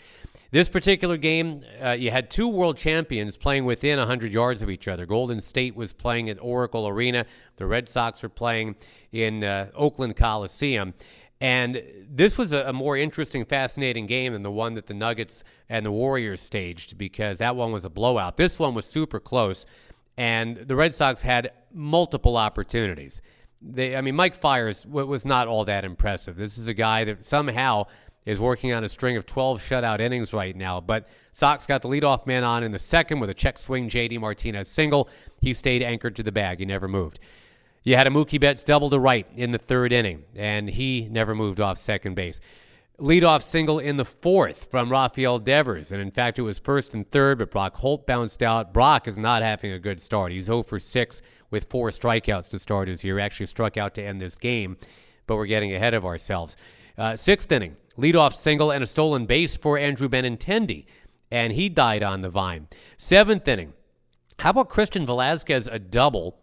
This 0.51 0.69
particular 0.69 1.17
game, 1.17 1.63
uh, 1.81 1.91
you 1.91 2.11
had 2.11 2.29
two 2.29 2.47
world 2.47 2.77
champions 2.77 3.37
playing 3.37 3.65
within 3.65 3.99
100 3.99 4.31
yards 4.31 4.61
of 4.61 4.69
each 4.69 4.87
other. 4.87 5.05
Golden 5.05 5.41
State 5.41 5.75
was 5.75 5.93
playing 5.93 6.29
at 6.29 6.37
Oracle 6.41 6.87
Arena. 6.87 7.25
The 7.55 7.65
Red 7.65 7.89
Sox 7.89 8.21
were 8.21 8.29
playing 8.29 8.75
in 9.11 9.43
uh, 9.43 9.69
Oakland 9.75 10.17
Coliseum. 10.17 10.93
And 11.41 11.81
this 12.09 12.37
was 12.37 12.51
a, 12.51 12.63
a, 12.63 12.73
more 12.73 12.95
interesting, 12.95 13.43
fascinating 13.45 14.07
game 14.07 14.33
than 14.33 14.41
the 14.41 14.51
one 14.51 14.73
that 14.75 14.87
the 14.87 14.93
Nuggets 14.93 15.43
and 15.69 15.85
the 15.85 15.91
Warriors 15.91 16.41
staged 16.41 16.97
because 16.97 17.39
that 17.39 17.55
one 17.55 17.71
was 17.71 17.83
a 17.83 17.89
blowout. 17.89 18.37
This 18.37 18.57
one 18.57 18.73
was 18.73 18.85
super 18.85 19.19
close, 19.19 19.65
and 20.17 20.55
the 20.55 20.75
Red 20.75 20.95
Sox 20.95 21.21
had 21.21 21.51
multiple 21.73 22.37
opportunities. 22.37 23.21
They, 23.67 23.95
I 23.95 24.01
mean, 24.01 24.15
Mike 24.15 24.35
Fiers 24.35 24.85
was 24.85 25.25
not 25.25 25.47
all 25.47 25.65
that 25.65 25.85
impressive. 25.85 26.35
This 26.35 26.57
is 26.57 26.67
a 26.67 26.73
guy 26.73 27.03
that 27.05 27.25
somehow 27.25 27.87
is 28.25 28.39
working 28.39 28.73
on 28.73 28.83
a 28.83 28.89
string 28.89 29.17
of 29.17 29.25
12 29.25 29.61
shutout 29.61 29.99
innings 29.99 30.33
right 30.33 30.55
now. 30.55 30.81
But 30.81 31.07
Sox 31.31 31.65
got 31.65 31.81
the 31.81 31.89
leadoff 31.89 32.25
man 32.25 32.43
on 32.43 32.63
in 32.63 32.71
the 32.71 32.79
second 32.79 33.19
with 33.19 33.29
a 33.29 33.33
check 33.33 33.59
swing 33.59 33.89
JD 33.89 34.19
Martinez 34.19 34.67
single. 34.67 35.09
He 35.41 35.53
stayed 35.53 35.83
anchored 35.83 36.15
to 36.17 36.23
the 36.23 36.31
bag. 36.31 36.59
He 36.59 36.65
never 36.65 36.87
moved. 36.87 37.19
You 37.83 37.95
had 37.95 38.07
a 38.07 38.09
Mookie 38.09 38.39
Betts 38.39 38.63
double 38.63 38.89
to 38.89 38.99
right 38.99 39.27
in 39.35 39.51
the 39.51 39.59
third 39.59 39.93
inning, 39.93 40.23
and 40.35 40.67
he 40.67 41.07
never 41.09 41.35
moved 41.35 41.59
off 41.59 41.77
second 41.77 42.15
base. 42.15 42.39
Leadoff 42.99 43.41
single 43.43 43.79
in 43.79 43.97
the 43.97 44.05
fourth 44.05 44.69
from 44.71 44.89
Rafael 44.89 45.39
Devers. 45.39 45.91
And 45.91 46.01
in 46.01 46.11
fact, 46.11 46.39
it 46.39 46.43
was 46.43 46.59
first 46.59 46.93
and 46.93 47.09
third, 47.11 47.39
but 47.39 47.51
Brock 47.51 47.75
Holt 47.75 48.07
bounced 48.07 48.41
out. 48.41 48.73
Brock 48.73 49.07
is 49.07 49.17
not 49.17 49.41
having 49.41 49.71
a 49.71 49.79
good 49.79 50.01
start. 50.01 50.31
He's 50.31 50.45
0 50.45 50.63
for 50.63 50.79
6 50.79 51.21
with 51.51 51.69
four 51.69 51.89
strikeouts 51.89 52.49
to 52.49 52.59
start 52.59 52.87
his 52.87 53.03
year. 53.03 53.19
Actually 53.19 53.47
struck 53.47 53.77
out 53.77 53.95
to 53.95 54.03
end 54.03 54.21
this 54.21 54.35
game, 54.35 54.77
but 55.27 55.35
we're 55.35 55.45
getting 55.45 55.73
ahead 55.73 55.93
of 55.93 56.05
ourselves. 56.05 56.55
Uh, 56.97 57.15
sixth 57.15 57.51
inning, 57.51 57.75
leadoff 57.97 58.33
single 58.33 58.71
and 58.71 58.83
a 58.83 58.87
stolen 58.87 59.25
base 59.25 59.57
for 59.57 59.77
Andrew 59.77 60.07
Benintendi, 60.07 60.85
and 61.29 61.53
he 61.53 61.67
died 61.67 62.03
on 62.03 62.21
the 62.21 62.29
vine. 62.29 62.67
Seventh 62.97 63.47
inning, 63.47 63.73
how 64.39 64.51
about 64.51 64.69
Christian 64.69 65.05
Velasquez 65.05 65.67
a 65.67 65.79
double 65.79 66.39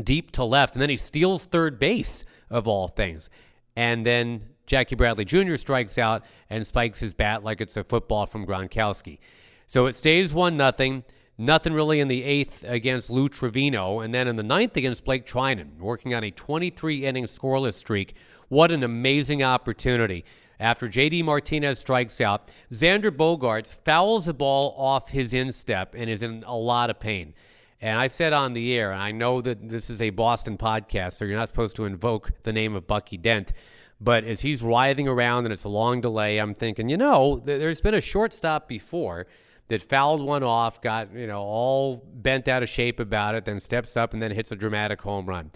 deep 0.00 0.30
to 0.32 0.44
left, 0.44 0.74
and 0.74 0.82
then 0.82 0.90
he 0.90 0.96
steals 0.96 1.46
third 1.46 1.78
base 1.78 2.24
of 2.48 2.68
all 2.68 2.88
things, 2.88 3.28
and 3.74 4.06
then 4.06 4.42
Jackie 4.68 4.94
Bradley 4.94 5.24
Jr. 5.24 5.56
strikes 5.56 5.98
out 5.98 6.22
and 6.50 6.64
spikes 6.66 7.00
his 7.00 7.14
bat 7.14 7.42
like 7.42 7.60
it's 7.60 7.76
a 7.76 7.82
football 7.82 8.26
from 8.26 8.46
Gronkowski. 8.46 9.18
So 9.66 9.86
it 9.86 9.96
stays 9.96 10.32
one 10.32 10.56
nothing. 10.56 11.04
Nothing 11.38 11.72
really 11.72 12.00
in 12.00 12.08
the 12.08 12.24
eighth 12.24 12.64
against 12.66 13.10
Lou 13.10 13.28
Trivino, 13.28 14.04
and 14.04 14.12
then 14.12 14.26
in 14.26 14.34
the 14.34 14.42
ninth 14.42 14.76
against 14.76 15.04
Blake 15.04 15.24
Treinen, 15.24 15.78
working 15.78 16.12
on 16.12 16.24
a 16.24 16.32
23 16.32 17.06
inning 17.06 17.24
scoreless 17.26 17.74
streak. 17.74 18.14
What 18.48 18.72
an 18.72 18.82
amazing 18.82 19.42
opportunity. 19.44 20.24
After 20.58 20.88
JD 20.88 21.24
Martinez 21.24 21.78
strikes 21.78 22.20
out, 22.20 22.50
Xander 22.72 23.12
Bogaerts 23.12 23.76
fouls 23.84 24.26
the 24.26 24.34
ball 24.34 24.74
off 24.76 25.10
his 25.10 25.32
instep 25.32 25.94
and 25.96 26.10
is 26.10 26.24
in 26.24 26.42
a 26.44 26.56
lot 26.56 26.90
of 26.90 26.98
pain. 26.98 27.34
And 27.80 27.96
I 27.96 28.08
said 28.08 28.32
on 28.32 28.54
the 28.54 28.74
air, 28.74 28.90
and 28.90 29.00
I 29.00 29.12
know 29.12 29.40
that 29.40 29.68
this 29.68 29.88
is 29.88 30.02
a 30.02 30.10
Boston 30.10 30.58
podcast, 30.58 31.12
so 31.12 31.24
you're 31.24 31.38
not 31.38 31.48
supposed 31.48 31.76
to 31.76 31.84
invoke 31.84 32.32
the 32.42 32.52
name 32.52 32.74
of 32.74 32.88
Bucky 32.88 33.16
Dent. 33.16 33.52
But 34.00 34.24
as 34.24 34.40
he's 34.40 34.62
writhing 34.62 35.08
around 35.08 35.44
and 35.44 35.52
it's 35.52 35.64
a 35.64 35.68
long 35.68 36.00
delay, 36.00 36.38
I'm 36.38 36.54
thinking, 36.54 36.88
you 36.88 36.96
know, 36.96 37.40
there's 37.44 37.80
been 37.80 37.94
a 37.94 38.00
shortstop 38.00 38.68
before 38.68 39.26
that 39.68 39.82
fouled 39.82 40.22
one 40.22 40.42
off, 40.42 40.80
got, 40.80 41.12
you 41.12 41.26
know, 41.26 41.40
all 41.40 42.04
bent 42.14 42.48
out 42.48 42.62
of 42.62 42.68
shape 42.68 43.00
about 43.00 43.34
it, 43.34 43.44
then 43.44 43.60
steps 43.60 43.96
up 43.96 44.12
and 44.12 44.22
then 44.22 44.30
hits 44.30 44.52
a 44.52 44.56
dramatic 44.56 45.00
home 45.02 45.26
run. 45.26 45.50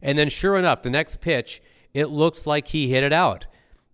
And 0.00 0.16
then 0.16 0.28
sure 0.28 0.56
enough, 0.56 0.82
the 0.82 0.90
next 0.90 1.20
pitch, 1.20 1.60
it 1.92 2.06
looks 2.06 2.46
like 2.46 2.68
he 2.68 2.88
hit 2.88 3.02
it 3.02 3.12
out. 3.12 3.46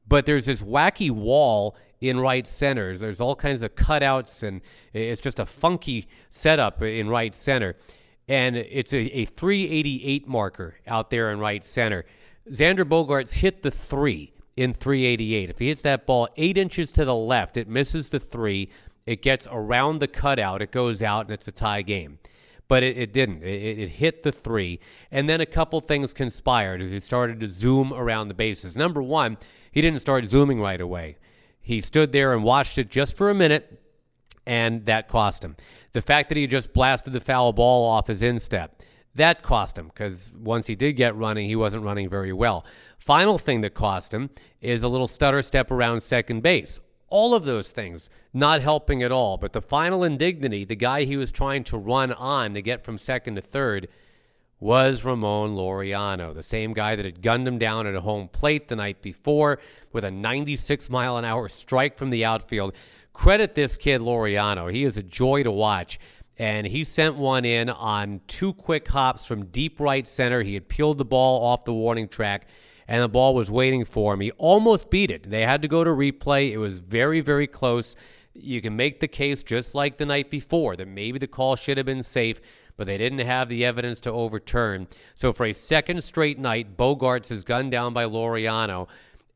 But 0.06 0.26
there's 0.26 0.46
this 0.46 0.62
wacky 0.62 1.10
wall 1.10 1.76
in 2.00 2.20
right 2.20 2.46
center. 2.46 2.96
There's 2.96 3.20
all 3.20 3.34
kinds 3.34 3.62
of 3.62 3.74
cutouts, 3.74 4.42
and 4.42 4.60
it's 4.92 5.20
just 5.20 5.38
a 5.38 5.46
funky 5.46 6.08
setup 6.30 6.82
in 6.82 7.08
right 7.08 7.34
center. 7.34 7.76
And 8.28 8.56
it's 8.56 8.92
a, 8.92 9.18
a 9.18 9.24
388 9.24 10.28
marker 10.28 10.74
out 10.86 11.10
there 11.10 11.30
in 11.30 11.38
right 11.38 11.64
center. 11.64 12.04
Xander 12.48 12.84
Bogaerts 12.84 13.34
hit 13.34 13.62
the 13.62 13.70
three 13.70 14.32
in 14.56 14.74
388. 14.74 15.50
If 15.50 15.58
he 15.58 15.68
hits 15.68 15.82
that 15.82 16.06
ball 16.06 16.28
eight 16.36 16.58
inches 16.58 16.92
to 16.92 17.04
the 17.04 17.14
left, 17.14 17.56
it 17.56 17.68
misses 17.68 18.10
the 18.10 18.20
three. 18.20 18.68
It 19.06 19.22
gets 19.22 19.48
around 19.50 19.98
the 19.98 20.08
cutout, 20.08 20.62
it 20.62 20.70
goes 20.70 21.02
out, 21.02 21.26
and 21.26 21.30
it's 21.32 21.48
a 21.48 21.52
tie 21.52 21.82
game. 21.82 22.18
But 22.68 22.82
it, 22.82 22.96
it 22.96 23.12
didn't. 23.12 23.42
It, 23.42 23.78
it, 23.78 23.88
hit 23.90 24.22
the 24.22 24.32
three. 24.32 24.80
And 25.10 25.28
then 25.28 25.40
a 25.40 25.46
couple 25.46 25.80
things 25.80 26.12
conspired 26.12 26.80
as 26.80 26.90
he 26.90 27.00
started 27.00 27.40
to 27.40 27.48
zoom 27.48 27.92
around 27.92 28.28
the 28.28 28.34
bases. 28.34 28.76
Number 28.76 29.02
one, 29.02 29.36
he 29.70 29.80
didn't 29.82 30.00
start 30.00 30.26
zooming 30.26 30.60
right 30.60 30.80
away. 30.80 31.16
He 31.60 31.80
stood 31.80 32.12
there 32.12 32.32
and 32.32 32.42
watched 32.42 32.78
it 32.78 32.90
just 32.90 33.16
for 33.16 33.30
a 33.30 33.34
minute, 33.34 33.80
and 34.46 34.84
that 34.86 35.08
cost 35.08 35.44
him. 35.44 35.56
The 35.92 36.02
fact 36.02 36.28
that 36.28 36.36
he 36.36 36.46
just 36.46 36.72
blasted 36.72 37.12
the 37.12 37.20
foul 37.20 37.52
ball 37.52 37.88
off 37.88 38.06
his 38.06 38.22
instep, 38.22 38.82
that 39.14 39.42
cost 39.42 39.78
him 39.78 39.88
because 39.88 40.32
once 40.36 40.66
he 40.66 40.74
did 40.74 40.94
get 40.94 41.16
running, 41.16 41.48
he 41.48 41.56
wasn't 41.56 41.84
running 41.84 42.08
very 42.08 42.32
well. 42.32 42.64
Final 42.98 43.38
thing 43.38 43.60
that 43.60 43.74
cost 43.74 44.12
him 44.12 44.30
is 44.60 44.82
a 44.82 44.88
little 44.88 45.06
stutter 45.06 45.42
step 45.42 45.70
around 45.70 46.02
second 46.02 46.42
base. 46.42 46.80
All 47.08 47.34
of 47.34 47.44
those 47.44 47.70
things 47.70 48.08
not 48.32 48.60
helping 48.60 49.02
at 49.02 49.12
all. 49.12 49.36
But 49.36 49.52
the 49.52 49.62
final 49.62 50.02
indignity, 50.02 50.64
the 50.64 50.74
guy 50.74 51.04
he 51.04 51.16
was 51.16 51.30
trying 51.30 51.64
to 51.64 51.78
run 51.78 52.12
on 52.12 52.54
to 52.54 52.62
get 52.62 52.84
from 52.84 52.98
second 52.98 53.36
to 53.36 53.40
third, 53.40 53.88
was 54.58 55.04
Ramon 55.04 55.54
Laureano, 55.54 56.34
the 56.34 56.42
same 56.42 56.72
guy 56.72 56.96
that 56.96 57.04
had 57.04 57.22
gunned 57.22 57.46
him 57.46 57.58
down 57.58 57.86
at 57.86 57.94
a 57.94 58.00
home 58.00 58.28
plate 58.28 58.68
the 58.68 58.76
night 58.76 59.02
before 59.02 59.58
with 59.92 60.04
a 60.04 60.10
96 60.10 60.88
mile 60.88 61.18
an 61.18 61.24
hour 61.24 61.48
strike 61.48 61.98
from 61.98 62.10
the 62.10 62.24
outfield. 62.24 62.74
Credit 63.12 63.54
this 63.54 63.76
kid, 63.76 64.00
Laureano. 64.00 64.72
He 64.72 64.84
is 64.84 64.96
a 64.96 65.02
joy 65.02 65.42
to 65.42 65.50
watch 65.50 66.00
and 66.38 66.66
he 66.66 66.84
sent 66.84 67.16
one 67.16 67.44
in 67.44 67.70
on 67.70 68.20
two 68.26 68.52
quick 68.52 68.88
hops 68.88 69.24
from 69.24 69.46
deep 69.46 69.78
right 69.78 70.06
center. 70.06 70.42
He 70.42 70.54
had 70.54 70.68
peeled 70.68 70.98
the 70.98 71.04
ball 71.04 71.44
off 71.44 71.64
the 71.64 71.72
warning 71.72 72.08
track, 72.08 72.48
and 72.88 73.02
the 73.02 73.08
ball 73.08 73.34
was 73.34 73.50
waiting 73.50 73.84
for 73.84 74.14
him. 74.14 74.20
He 74.20 74.32
almost 74.32 74.90
beat 74.90 75.10
it. 75.10 75.30
They 75.30 75.42
had 75.42 75.62
to 75.62 75.68
go 75.68 75.84
to 75.84 75.90
replay. 75.90 76.50
It 76.50 76.58
was 76.58 76.80
very, 76.80 77.20
very 77.20 77.46
close. 77.46 77.94
You 78.34 78.60
can 78.60 78.74
make 78.74 78.98
the 78.98 79.08
case 79.08 79.44
just 79.44 79.74
like 79.74 79.96
the 79.96 80.06
night 80.06 80.28
before 80.28 80.74
that 80.76 80.88
maybe 80.88 81.18
the 81.18 81.28
call 81.28 81.54
should 81.54 81.76
have 81.76 81.86
been 81.86 82.02
safe, 82.02 82.40
but 82.76 82.88
they 82.88 82.98
didn't 82.98 83.20
have 83.20 83.48
the 83.48 83.64
evidence 83.64 84.00
to 84.00 84.10
overturn. 84.10 84.88
So 85.14 85.32
for 85.32 85.46
a 85.46 85.52
second 85.52 86.02
straight 86.02 86.40
night, 86.40 86.76
Bogaerts 86.76 87.30
is 87.30 87.44
gunned 87.44 87.70
down 87.70 87.94
by 87.94 88.06
Laureano, 88.06 88.88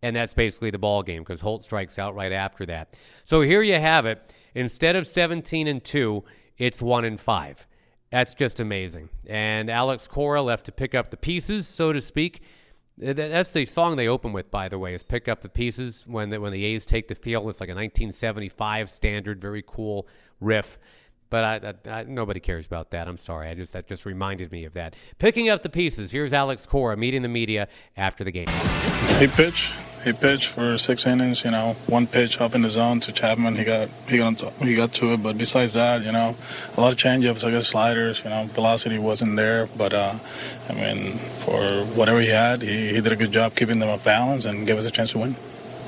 and 0.03 0.17
that's 0.17 0.35
basically 0.35 0.71
the 0.71 0.79
ball 0.79 1.05
game 1.05 1.23
because 1.23 1.41
Holt 1.41 1.63
strikes 1.63 1.97
out 1.97 2.17
right 2.17 2.33
after 2.33 2.67
that. 2.67 2.99
So 3.25 3.41
here 3.43 3.63
you 3.63 3.75
have 3.75 4.05
it. 4.05 4.35
Instead 4.55 4.97
of 4.97 5.07
17 5.07 5.69
and 5.69 5.85
2, 5.85 6.25
it's 6.59 6.83
one 6.83 7.05
in 7.05 7.17
five. 7.17 7.67
That's 8.11 8.35
just 8.35 8.61
amazing. 8.61 9.11
And 9.27 9.71
Alex 9.71 10.07
Cora 10.07 10.43
left 10.43 10.67
to 10.67 10.73
pick 10.73 10.95
up 10.95 11.11
the 11.11 11.17
pieces, 11.17 11.67
so 11.67 11.93
to 11.93 12.01
speak. 12.01 12.43
That's 12.97 13.53
the 13.53 13.65
song 13.67 13.97
they 13.97 14.09
open 14.09 14.33
with, 14.33 14.51
by 14.51 14.69
the 14.69 14.79
way, 14.79 14.93
is 14.93 15.05
"Pick 15.05 15.29
Up 15.29 15.41
the 15.41 15.49
Pieces." 15.49 16.05
When 16.07 16.31
the, 16.31 16.41
when 16.41 16.51
the 16.53 16.65
A's 16.65 16.85
take 16.85 17.07
the 17.07 17.15
field, 17.15 17.49
it's 17.49 17.61
like 17.61 17.69
a 17.69 17.73
1975 17.73 18.91
standard, 18.91 19.41
very 19.41 19.63
cool 19.65 20.09
riff. 20.41 20.79
But 21.31 21.45
I, 21.45 21.75
I, 21.91 22.01
I, 22.01 22.03
nobody 22.05 22.41
cares 22.41 22.67
about 22.67 22.91
that. 22.91 23.07
I'm 23.07 23.17
sorry. 23.17 23.49
I 23.49 23.55
just 23.55 23.73
that 23.75 23.87
just 23.87 24.05
reminded 24.05 24.51
me 24.51 24.65
of 24.65 24.75
that. 24.75 24.97
Picking 25.19 25.49
up 25.49 25.63
the 25.63 25.69
pieces. 25.69 26.11
Here's 26.11 26.33
Alex 26.33 26.67
Cora 26.67 26.97
meeting 26.97 27.23
the 27.23 27.29
media 27.29 27.69
after 27.97 28.25
the 28.25 28.33
game. 28.33 28.49
Hey, 28.49 29.29
pitch. 29.29 29.73
He 30.05 30.13
pitched 30.13 30.47
for 30.47 30.79
six 30.79 31.07
innings. 31.07 31.45
You 31.45 31.51
know, 31.51 31.77
one 31.87 32.07
pitch 32.07 32.41
up 32.41 32.55
in 32.55 32.63
the 32.63 32.71
zone 32.71 33.01
to 33.01 33.13
Chapman. 33.13 33.57
He 33.57 33.65
got 33.65 33.89
he 34.09 34.19
got 34.19 34.41
he 34.41 34.75
got 34.75 34.93
to 34.95 35.15
it. 35.15 35.23
But 35.23 35.37
besides 35.37 35.73
that, 35.73 36.03
you 36.03 36.13
know, 36.13 36.37
a 36.77 36.81
lot 36.81 36.93
of 36.93 36.99
changeups, 36.99 37.45
I 37.45 37.51
guess 37.51 37.69
sliders. 37.69 38.23
You 38.25 38.31
know, 38.31 38.45
velocity 38.47 38.99
wasn't 38.99 39.37
there. 39.37 39.67
But 39.77 39.95
uh, 39.95 40.15
I 40.69 40.73
mean, 40.73 41.19
for 41.19 41.61
whatever 41.97 42.21
he 42.21 42.29
had, 42.29 42.63
he, 42.63 42.95
he 42.95 43.01
did 43.01 43.13
a 43.13 43.17
good 43.17 43.33
job 43.33 43.55
keeping 43.55 43.79
them 43.79 43.89
off 43.89 44.05
balance 44.05 44.45
and 44.45 44.67
gave 44.67 44.77
us 44.77 44.87
a 44.87 44.91
chance 44.91 45.13
to 45.13 45.19
win. 45.19 45.37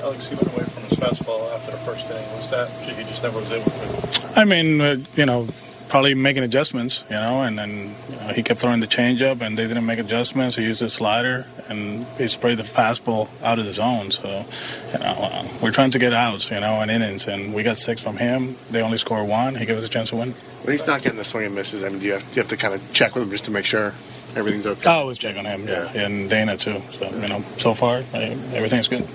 Alex, 0.01 0.27
he 0.27 0.35
went 0.35 0.53
away 0.53 0.65
from 0.65 0.83
his 0.83 0.97
fastball 0.97 1.53
after 1.55 1.71
the 1.71 1.77
first 1.77 2.09
inning. 2.09 2.23
Was 2.37 2.49
that 2.49 2.69
he 2.83 3.03
just 3.03 3.23
never 3.23 3.39
was 3.39 3.51
able 3.51 3.71
to? 3.71 4.39
I 4.39 4.45
mean, 4.45 4.81
uh, 4.81 4.97
you 5.15 5.25
know, 5.25 5.47
probably 5.91 6.15
making 6.15 6.41
adjustments, 6.41 7.03
you 7.09 7.17
know, 7.17 7.41
and 7.41 7.59
then 7.59 7.93
you 8.09 8.15
know, 8.15 8.29
he 8.29 8.41
kept 8.41 8.61
throwing 8.61 8.79
the 8.79 8.87
changeup, 8.87 9.41
and 9.41 9.57
they 9.57 9.67
didn't 9.67 9.85
make 9.85 9.99
adjustments. 9.99 10.55
He 10.55 10.63
used 10.63 10.79
his 10.79 10.93
slider, 10.93 11.45
and 11.67 12.07
he 12.17 12.27
sprayed 12.27 12.57
the 12.57 12.63
fastball 12.63 13.27
out 13.43 13.59
of 13.59 13.65
the 13.65 13.73
zone. 13.73 14.09
So, 14.09 14.45
you 14.93 14.99
know, 14.99 15.15
uh, 15.19 15.45
we're 15.61 15.73
trying 15.73 15.91
to 15.91 15.99
get 15.99 16.13
outs, 16.13 16.49
you 16.49 16.61
know, 16.61 16.79
and 16.79 16.89
innings, 16.89 17.27
and 17.27 17.53
we 17.53 17.61
got 17.63 17.75
six 17.75 18.01
from 18.01 18.15
him. 18.15 18.55
They 18.71 18.81
only 18.81 18.97
scored 18.97 19.27
one. 19.27 19.53
He 19.53 19.65
gave 19.65 19.75
us 19.75 19.85
a 19.85 19.89
chance 19.89 20.11
to 20.11 20.15
win. 20.15 20.31
When 20.63 20.71
he's 20.71 20.87
not 20.87 21.01
getting 21.01 21.17
the 21.17 21.25
swing 21.25 21.47
and 21.47 21.55
misses, 21.55 21.83
I 21.83 21.89
mean, 21.89 21.99
do 21.99 22.05
you 22.05 22.13
have, 22.13 22.21
do 22.21 22.35
you 22.35 22.41
have 22.41 22.49
to 22.51 22.57
kind 22.57 22.73
of 22.73 22.93
check 22.93 23.13
with 23.13 23.25
him 23.25 23.29
just 23.29 23.43
to 23.45 23.51
make 23.51 23.65
sure 23.65 23.93
everything's 24.33 24.65
okay? 24.65 24.89
I 24.89 24.93
always 24.93 25.17
check 25.17 25.35
on 25.35 25.43
him, 25.43 25.67
yeah, 25.67 25.91
and 25.93 26.29
Dana 26.29 26.55
too. 26.55 26.81
So, 26.91 27.09
you 27.09 27.27
know, 27.27 27.41
so 27.57 27.73
far 27.73 27.97
everything's 28.13 28.87
good 28.87 29.05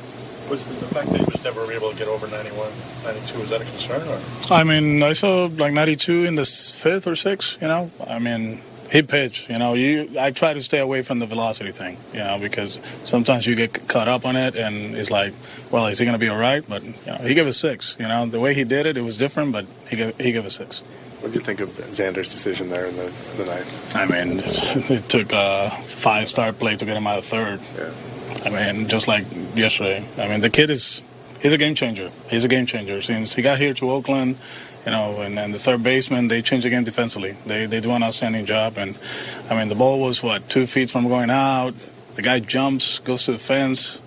was 0.49 0.65
the, 0.65 0.75
the, 0.75 0.95
fact 0.95 1.11
that 1.11 1.19
he 1.19 1.25
was 1.25 1.43
never 1.45 1.71
able 1.73 1.91
to 1.91 1.97
get 1.97 2.09
over 2.09 2.26
91, 2.29 2.71
92, 3.05 3.38
was 3.38 3.50
that 3.50 3.61
a 3.61 3.65
concern? 3.65 4.03
Or? 4.09 4.21
I 4.50 4.65
mean, 4.65 5.03
I 5.03 5.12
saw 5.12 5.49
like 5.57 5.73
92 5.73 6.25
in 6.25 6.35
the 6.35 6.45
fifth 6.45 7.07
or 7.07 7.17
sixth, 7.17 7.61
you 7.61 7.69
know. 7.69 7.91
I 8.09 8.19
mean, 8.19 8.61
he 8.91 9.03
pitched, 9.03 9.49
you 9.49 9.59
know. 9.59 9.75
You, 9.75 10.09
I 10.19 10.31
try 10.31 10.55
to 10.55 10.61
stay 10.61 10.79
away 10.79 11.03
from 11.03 11.19
the 11.19 11.26
velocity 11.26 11.73
thing, 11.73 11.97
you 12.12 12.21
know, 12.21 12.38
because 12.41 12.81
sometimes 13.05 13.47
you 13.47 13.55
get 13.55 13.88
caught 13.88 14.09
up 14.09 14.25
on 14.25 14.37
it 14.37 14.57
and 14.57 14.95
it's 14.95 15.11
like, 15.11 15.35
well, 15.71 15.87
is 15.87 15.99
he 15.99 16.05
going 16.05 16.15
to 16.15 16.19
be 16.19 16.29
all 16.29 16.38
right? 16.38 16.65
But, 16.69 16.85
you 16.85 16.95
know, 17.07 17.17
he 17.17 17.35
gave 17.35 17.47
a 17.47 17.53
six, 17.53 17.97
you 17.99 18.07
know. 18.07 18.26
The 18.26 18.41
way 18.41 18.55
he 18.55 18.65
did 18.65 18.87
it, 18.87 18.97
it 18.97 19.03
was 19.03 19.17
different, 19.17 19.53
but 19.53 19.67
he 19.88 19.97
gave, 19.97 20.17
he 20.19 20.33
gave 20.33 20.45
a 20.45 20.50
six. 20.50 20.81
What 21.21 21.33
do 21.33 21.38
you 21.38 21.45
think 21.45 21.61
of 21.61 21.71
Xander's 21.71 22.29
decision 22.29 22.69
there 22.69 22.87
in 22.87 22.95
the, 22.95 23.07
in 23.07 23.38
the 23.38 23.47
ninth? 23.47 23.97
I 23.97 24.07
mean, 24.07 24.41
it 24.45 25.09
took 25.09 25.33
a 25.33 25.71
five-star 25.71 26.53
play 26.53 26.76
to 26.76 26.85
get 26.85 26.97
him 26.97 27.07
out 27.07 27.19
of 27.19 27.25
third. 27.25 27.61
Yeah. 27.76 27.91
I 28.45 28.50
mean, 28.50 28.88
just 28.88 29.09
like 29.09 29.25
yesterday. 29.54 30.04
I 30.18 30.28
mean, 30.28 30.40
the 30.40 30.50
kid 30.50 30.71
is 30.71 31.02
he's 31.40 31.52
a 31.52 31.59
game 31.59 31.75
changer. 31.75 32.11
He's 32.28 32.45
a 32.45 32.49
game 32.49 32.66
changer 32.66 33.02
since 33.02 33.35
he 33.35 33.42
got 33.42 33.59
here 33.59 33.75
to 33.75 33.90
Oakland. 33.90 34.37
You 34.85 34.92
know, 34.92 35.21
and, 35.21 35.37
and 35.37 35.52
the 35.52 35.59
third 35.59 35.83
baseman, 35.83 36.28
they 36.28 36.42
change 36.42 36.62
the 36.62 36.71
game 36.71 36.85
defensively. 36.85 37.37
They 37.45 37.66
they 37.66 37.80
do 37.80 37.90
an 37.90 38.02
outstanding 38.02 38.47
job. 38.47 38.78
And 38.78 38.97
I 39.50 39.59
mean, 39.59 39.68
the 39.68 39.75
ball 39.75 40.00
was 40.00 40.23
what 40.23 40.49
two 40.49 40.66
feet 40.66 40.90
from 40.90 41.09
going 41.09 41.30
out. 41.30 41.75
The 42.14 42.23
guy 42.23 42.40
jumps, 42.40 43.00
goes 43.00 43.25
to 43.25 43.33
the 43.33 43.38
fence, 43.38 44.00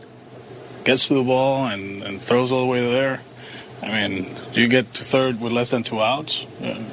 gets 0.83 1.07
to 1.09 1.15
the 1.15 1.23
ball, 1.23 1.67
and, 1.67 2.01
and 2.01 2.21
throws 2.21 2.51
all 2.51 2.61
the 2.61 2.71
way 2.71 2.81
there. 2.81 3.21
I 3.81 4.07
mean, 4.07 4.25
you 4.53 4.67
get 4.67 4.93
to 4.95 5.03
third 5.03 5.39
with 5.39 5.51
less 5.51 5.69
than 5.69 5.83
two 5.83 6.01
outs 6.01 6.45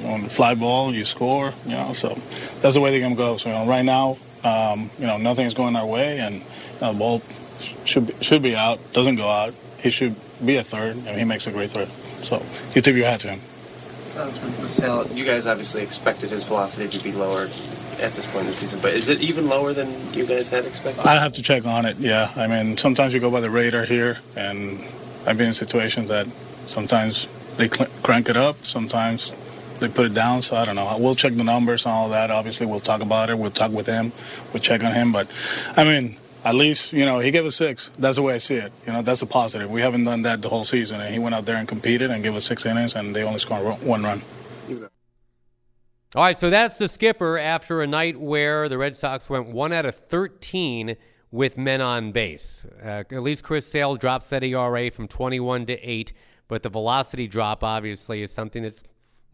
on 0.05 0.23
the 0.23 0.29
fly 0.29 0.55
ball, 0.55 0.93
you 0.93 1.03
score. 1.03 1.53
You 1.65 1.71
know, 1.71 1.93
so 1.93 2.09
that's 2.61 2.75
the 2.75 2.81
way 2.81 2.91
the 2.91 2.99
game 2.99 3.15
goes. 3.15 3.45
You 3.45 3.51
know, 3.51 3.65
right 3.65 3.83
now, 3.83 4.17
um, 4.43 4.89
you 4.99 5.07
know, 5.07 5.17
nothing 5.17 5.45
is 5.45 5.53
going 5.53 5.75
our 5.75 5.85
way, 5.85 6.19
and 6.19 6.41
Uh, 6.81 6.91
the 6.91 6.97
ball 6.97 7.21
should 7.85 8.07
be, 8.07 8.13
should 8.21 8.41
be 8.41 8.55
out. 8.55 8.79
Doesn't 8.93 9.15
go 9.15 9.27
out. 9.27 9.53
He 9.79 9.89
should 9.89 10.15
be 10.45 10.57
a 10.57 10.63
third, 10.63 10.95
and 10.95 11.17
he 11.19 11.25
makes 11.25 11.47
a 11.47 11.51
great 11.51 11.71
third. 11.71 11.89
So 12.23 12.43
you 12.75 12.81
tip 12.81 12.95
your 12.95 13.05
hat 13.05 13.21
to 13.21 13.29
him. 13.31 13.39
Sale, 14.67 15.07
you 15.13 15.25
guys 15.25 15.45
obviously 15.45 15.83
expected 15.83 16.31
his 16.31 16.43
velocity 16.43 16.87
to 16.97 17.03
be 17.03 17.11
lower 17.11 17.43
at 18.01 18.13
this 18.13 18.25
point 18.25 18.41
in 18.41 18.47
the 18.47 18.53
season, 18.53 18.79
but 18.81 18.93
is 18.93 19.09
it 19.09 19.21
even 19.21 19.47
lower 19.47 19.73
than 19.73 19.89
you 20.13 20.25
guys 20.25 20.49
had 20.49 20.65
expected? 20.65 21.05
I 21.05 21.15
have 21.19 21.33
to 21.33 21.43
check 21.43 21.65
on 21.65 21.85
it. 21.85 21.97
Yeah, 21.97 22.31
I 22.35 22.47
mean, 22.47 22.77
sometimes 22.77 23.13
you 23.13 23.19
go 23.19 23.29
by 23.31 23.41
the 23.41 23.49
radar 23.49 23.85
here, 23.85 24.17
and 24.35 24.79
I've 25.25 25.37
been 25.37 25.47
in 25.47 25.53
situations 25.53 26.09
that 26.09 26.27
sometimes 26.65 27.27
they 27.57 27.69
cl- 27.69 27.89
crank 28.03 28.29
it 28.29 28.37
up, 28.37 28.63
sometimes 28.63 29.33
they 29.79 29.87
put 29.87 30.07
it 30.07 30.13
down. 30.13 30.41
So 30.41 30.55
I 30.55 30.65
don't 30.65 30.75
know. 30.75 30.95
We'll 30.99 31.15
check 31.15 31.35
the 31.35 31.43
numbers 31.43 31.85
and 31.85 31.93
all 31.93 32.09
that. 32.09 32.31
Obviously, 32.31 32.65
we'll 32.65 32.79
talk 32.79 33.01
about 33.01 33.29
it. 33.29 33.37
We'll 33.37 33.51
talk 33.51 33.71
with 33.71 33.85
him. 33.87 34.11
We'll 34.53 34.61
check 34.61 34.83
on 34.83 34.93
him. 34.93 35.11
But 35.11 35.27
I 35.75 35.83
mean, 35.83 36.17
at 36.47 36.55
least 36.55 36.93
you 36.93 37.05
know 37.05 37.19
he 37.19 37.31
gave 37.31 37.45
us 37.45 37.55
six. 37.55 37.89
That's 37.99 38.15
the 38.15 38.21
way 38.21 38.35
I 38.35 38.37
see 38.37 38.55
it. 38.55 38.71
You 38.85 38.93
know, 38.93 39.01
that's 39.01 39.21
a 39.21 39.25
positive. 39.25 39.69
We 39.69 39.81
haven't 39.81 40.05
done 40.05 40.21
that 40.21 40.41
the 40.41 40.49
whole 40.49 40.63
season, 40.63 41.01
and 41.01 41.13
he 41.13 41.19
went 41.19 41.35
out 41.35 41.45
there 41.45 41.57
and 41.57 41.67
competed 41.67 42.09
and 42.09 42.23
gave 42.23 42.35
us 42.35 42.45
six 42.45 42.65
innings, 42.65 42.95
and 42.95 43.15
they 43.15 43.23
only 43.23 43.39
scored 43.39 43.81
one 43.81 44.03
run. 44.03 44.21
All 46.15 46.23
right, 46.23 46.37
so 46.37 46.49
that's 46.49 46.77
the 46.77 46.87
skipper 46.87 47.37
after 47.37 47.81
a 47.81 47.87
night 47.87 48.17
where 48.17 48.69
the 48.69 48.77
Red 48.77 48.95
Sox 48.95 49.29
went 49.29 49.47
one 49.47 49.73
out 49.73 49.85
of 49.85 49.95
13 49.95 50.95
with 51.31 51.57
men 51.57 51.81
on 51.81 52.13
base. 52.13 52.65
Uh, 52.81 53.03
at 53.11 53.23
least 53.23 53.43
Chris 53.43 53.67
Sale 53.67 53.97
drops 53.97 54.29
that 54.29 54.41
ERA 54.41 54.89
from 54.89 55.09
21 55.09 55.65
to 55.65 55.73
8, 55.77 56.13
but 56.47 56.63
the 56.63 56.69
velocity 56.69 57.27
drop 57.27 57.61
obviously 57.61 58.21
is 58.21 58.31
something 58.31 58.63
that's 58.63 58.83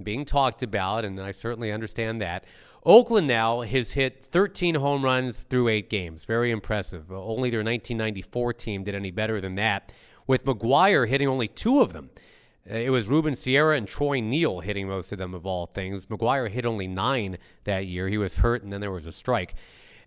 being 0.01 0.25
talked 0.25 0.63
about, 0.63 1.05
and 1.05 1.19
I 1.19 1.31
certainly 1.31 1.71
understand 1.71 2.21
that. 2.21 2.45
Oakland 2.85 3.27
now 3.27 3.61
has 3.61 3.91
hit 3.93 4.25
13 4.25 4.75
home 4.75 5.03
runs 5.03 5.43
through 5.43 5.69
eight 5.69 5.89
games. 5.89 6.25
Very 6.25 6.51
impressive. 6.51 7.11
Only 7.11 7.49
their 7.49 7.59
1994 7.59 8.53
team 8.53 8.83
did 8.83 8.95
any 8.95 9.11
better 9.11 9.39
than 9.39 9.55
that, 9.55 9.91
with 10.27 10.45
McGwire 10.45 11.07
hitting 11.07 11.27
only 11.27 11.47
two 11.47 11.81
of 11.81 11.93
them. 11.93 12.09
It 12.65 12.91
was 12.91 13.07
Ruben 13.07 13.35
Sierra 13.35 13.75
and 13.75 13.87
Troy 13.87 14.21
Neel 14.21 14.61
hitting 14.61 14.87
most 14.87 15.11
of 15.11 15.17
them, 15.17 15.33
of 15.33 15.45
all 15.45 15.65
things. 15.65 16.05
McGwire 16.05 16.49
hit 16.49 16.65
only 16.65 16.87
nine 16.87 17.37
that 17.65 17.87
year. 17.87 18.07
He 18.07 18.17
was 18.17 18.37
hurt, 18.37 18.63
and 18.63 18.71
then 18.71 18.79
there 18.79 18.91
was 18.91 19.05
a 19.05 19.11
strike. 19.11 19.55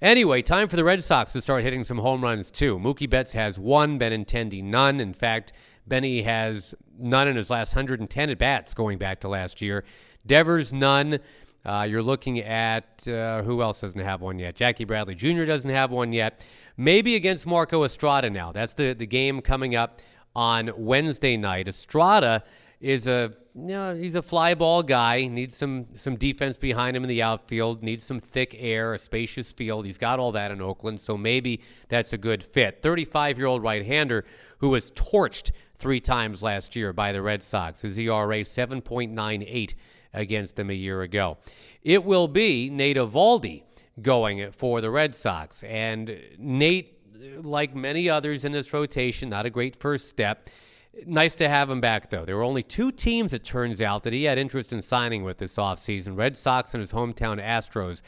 Anyway, 0.01 0.43
time 0.43 0.69
for 0.69 0.77
the 0.77 0.85
Red 0.85 1.03
Sox 1.03 1.33
to 1.33 1.41
start 1.41 1.65
hitting 1.65 1.85
some 1.85 1.99
home 1.99 2.23
runs, 2.23 2.51
too. 2.51 2.79
Mookie 2.79 3.09
Betts 3.09 3.33
has 3.33 3.59
one, 3.59 3.99
Benintendi 3.99 4.63
none. 4.63 5.01
In 5.01 5.15
fact, 5.15 5.53
Benny 5.87 6.23
has 6.23 6.75
none 6.99 7.29
in 7.29 7.37
his 7.37 7.51
last 7.51 7.75
110 7.75 8.31
at 8.31 8.39
bats 8.39 8.75
going 8.75 8.99
back 8.99 9.21
to 9.21 9.29
last 9.29 9.61
year. 9.61 9.85
Devers, 10.27 10.73
none. 10.73 11.21
Uh, 11.65 11.87
you're 11.89 12.03
looking 12.03 12.39
at 12.41 13.07
uh, 13.09 13.43
who 13.43 13.61
else 13.63 13.81
doesn't 13.81 14.01
have 14.01 14.21
one 14.21 14.39
yet? 14.39 14.55
Jackie 14.55 14.85
Bradley 14.85 15.15
Jr. 15.15 15.45
doesn't 15.45 15.71
have 15.71 15.91
one 15.91 16.13
yet. 16.13 16.41
Maybe 16.77 17.17
against 17.17 17.47
Marco 17.47 17.85
Estrada 17.85 18.31
now. 18.31 18.53
That's 18.53 18.75
the, 18.75 18.93
the 18.93 19.07
game 19.07 19.41
coming 19.41 19.75
up 19.75 20.01
on 20.35 20.71
Wednesday 20.77 21.37
night. 21.37 21.67
Estrada 21.67 22.45
is 22.81 23.07
a 23.07 23.33
you 23.57 23.69
know, 23.69 23.95
he's 23.95 24.15
a 24.15 24.23
fly 24.23 24.55
ball 24.55 24.83
guy. 24.83 25.27
Needs 25.27 25.57
some 25.57 25.87
some 25.97 26.17
defense 26.17 26.59
behind 26.59 26.95
him 26.95 27.03
in 27.05 27.09
the 27.09 27.23
outfield. 27.23 27.83
Needs 27.83 28.05
some 28.05 28.21
thick 28.21 28.55
air, 28.59 28.93
a 28.93 28.99
spacious 28.99 29.51
field. 29.51 29.87
He's 29.87 29.97
got 29.97 30.19
all 30.19 30.33
that 30.33 30.51
in 30.51 30.61
Oakland, 30.61 31.01
so 31.01 31.17
maybe 31.17 31.63
that's 31.89 32.13
a 32.13 32.19
good 32.19 32.43
fit. 32.43 32.83
35 32.83 33.39
year 33.39 33.47
old 33.47 33.63
right 33.63 33.85
hander 33.85 34.27
who 34.59 34.69
was 34.69 34.91
torched 34.91 35.53
three 35.79 36.01
times 36.01 36.43
last 36.43 36.77
year 36.77 36.93
by 36.93 37.13
the 37.13 37.23
Red 37.23 37.43
Sox. 37.43 37.83
His 37.83 37.99
ERA 37.99 38.41
7.98 38.41 39.75
against 40.13 40.57
them 40.57 40.71
a 40.71 40.75
year 40.75 41.03
ago. 41.03 41.39
It 41.83 42.05
will 42.05 42.29
be 42.29 42.71
Nate 42.71 42.97
Eovaldi 42.97 43.63
going 44.03 44.51
for 44.53 44.81
the 44.81 44.91
Red 44.91 45.15
Sox, 45.15 45.63
and 45.63 46.19
Nate 46.39 46.93
like 47.43 47.75
many 47.75 48.09
others 48.09 48.45
in 48.45 48.53
this 48.53 48.73
rotation, 48.73 49.29
not 49.29 49.47
a 49.47 49.51
great 49.51 49.77
first 49.77 50.09
step. 50.09 50.49
Nice 51.05 51.35
to 51.37 51.49
have 51.49 51.69
him 51.69 51.81
back, 51.81 52.09
though. 52.09 52.25
There 52.25 52.37
were 52.37 52.43
only 52.43 52.63
two 52.63 52.91
teams, 52.91 53.33
it 53.33 53.45
turns 53.45 53.83
out, 53.83 54.03
that 54.05 54.13
he 54.13 54.25
had 54.25 54.39
interest 54.39 54.73
in 54.73 54.81
signing 54.81 55.25
with 55.25 55.39
this 55.39 55.57
offseason 55.57 56.17
Red 56.17 56.37
Sox 56.37 56.73
and 56.73 56.81
his 56.81 56.93
hometown 56.93 57.43
Astros. 57.43 58.01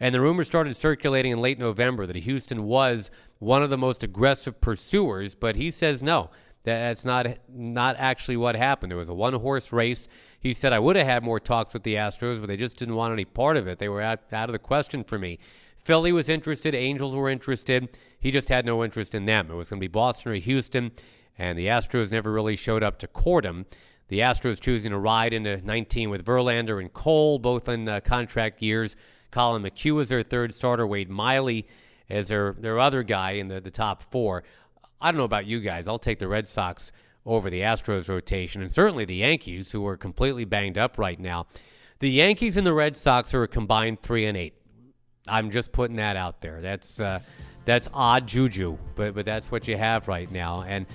And 0.00 0.14
the 0.14 0.20
rumors 0.20 0.48
started 0.48 0.76
circulating 0.76 1.32
in 1.32 1.40
late 1.40 1.58
November 1.58 2.06
that 2.06 2.16
Houston 2.16 2.64
was 2.64 3.10
one 3.38 3.62
of 3.62 3.70
the 3.70 3.78
most 3.78 4.02
aggressive 4.02 4.60
pursuers, 4.60 5.34
but 5.34 5.54
he 5.54 5.70
says 5.70 6.02
no. 6.02 6.30
That's 6.64 7.04
not 7.04 7.26
not 7.48 7.96
actually 7.98 8.38
what 8.38 8.56
happened. 8.56 8.92
It 8.92 8.96
was 8.96 9.10
a 9.10 9.14
one 9.14 9.34
horse 9.34 9.72
race. 9.72 10.08
He 10.40 10.52
said 10.52 10.72
I 10.72 10.78
would 10.78 10.96
have 10.96 11.06
had 11.06 11.22
more 11.22 11.38
talks 11.38 11.74
with 11.74 11.84
the 11.84 11.94
Astros, 11.94 12.40
but 12.40 12.46
they 12.46 12.56
just 12.56 12.78
didn't 12.78 12.96
want 12.96 13.12
any 13.12 13.24
part 13.24 13.56
of 13.56 13.68
it. 13.68 13.78
They 13.78 13.88
were 13.88 14.02
out, 14.02 14.20
out 14.32 14.48
of 14.48 14.52
the 14.52 14.58
question 14.58 15.04
for 15.04 15.18
me. 15.18 15.38
Philly 15.76 16.12
was 16.12 16.30
interested, 16.30 16.74
Angels 16.74 17.14
were 17.14 17.28
interested. 17.28 17.96
He 18.18 18.30
just 18.30 18.48
had 18.48 18.64
no 18.64 18.82
interest 18.82 19.14
in 19.14 19.26
them. 19.26 19.50
It 19.50 19.54
was 19.54 19.68
going 19.68 19.78
to 19.78 19.84
be 19.84 19.88
Boston 19.88 20.32
or 20.32 20.36
Houston, 20.36 20.92
and 21.38 21.58
the 21.58 21.66
Astros 21.66 22.10
never 22.10 22.32
really 22.32 22.56
showed 22.56 22.82
up 22.82 22.98
to 23.00 23.06
court 23.06 23.44
him. 23.44 23.66
The 24.08 24.20
Astros 24.20 24.60
choosing 24.60 24.92
to 24.92 24.98
ride 24.98 25.34
into 25.34 25.58
19 25.58 26.08
with 26.08 26.24
Verlander 26.24 26.80
and 26.80 26.92
Cole, 26.92 27.38
both 27.38 27.68
in 27.68 27.86
uh, 27.86 28.00
contract 28.00 28.62
years. 28.62 28.96
Collin 29.30 29.62
McHugh 29.62 30.00
is 30.00 30.08
their 30.08 30.22
third 30.22 30.54
starter. 30.54 30.86
Wade 30.86 31.10
Miley 31.10 31.66
as 32.08 32.28
their, 32.28 32.52
their 32.52 32.78
other 32.78 33.02
guy 33.02 33.32
in 33.32 33.48
the, 33.48 33.60
the 33.60 33.70
top 33.70 34.02
four. 34.10 34.44
I 35.04 35.10
don't 35.10 35.18
know 35.18 35.24
about 35.24 35.44
you 35.44 35.60
guys. 35.60 35.86
I'll 35.86 35.98
take 35.98 36.18
the 36.18 36.28
Red 36.28 36.48
Sox 36.48 36.90
over 37.26 37.50
the 37.50 37.60
Astros 37.60 38.08
rotation, 38.08 38.62
and 38.62 38.72
certainly 38.72 39.04
the 39.04 39.16
Yankees, 39.16 39.70
who 39.70 39.86
are 39.86 39.98
completely 39.98 40.46
banged 40.46 40.78
up 40.78 40.96
right 40.96 41.20
now. 41.20 41.46
The 41.98 42.08
Yankees 42.08 42.56
and 42.56 42.66
the 42.66 42.72
Red 42.72 42.96
Sox 42.96 43.34
are 43.34 43.42
a 43.42 43.48
combined 43.48 44.00
three 44.00 44.24
and 44.24 44.34
eight. 44.34 44.54
I'm 45.28 45.50
just 45.50 45.72
putting 45.72 45.96
that 45.96 46.16
out 46.16 46.40
there. 46.40 46.62
That's 46.62 47.00
uh, 47.00 47.18
that's 47.66 47.86
odd 47.92 48.26
juju, 48.26 48.78
but 48.94 49.14
but 49.14 49.26
that's 49.26 49.50
what 49.50 49.68
you 49.68 49.76
have 49.76 50.08
right 50.08 50.30
now. 50.30 50.62
And 50.62 50.86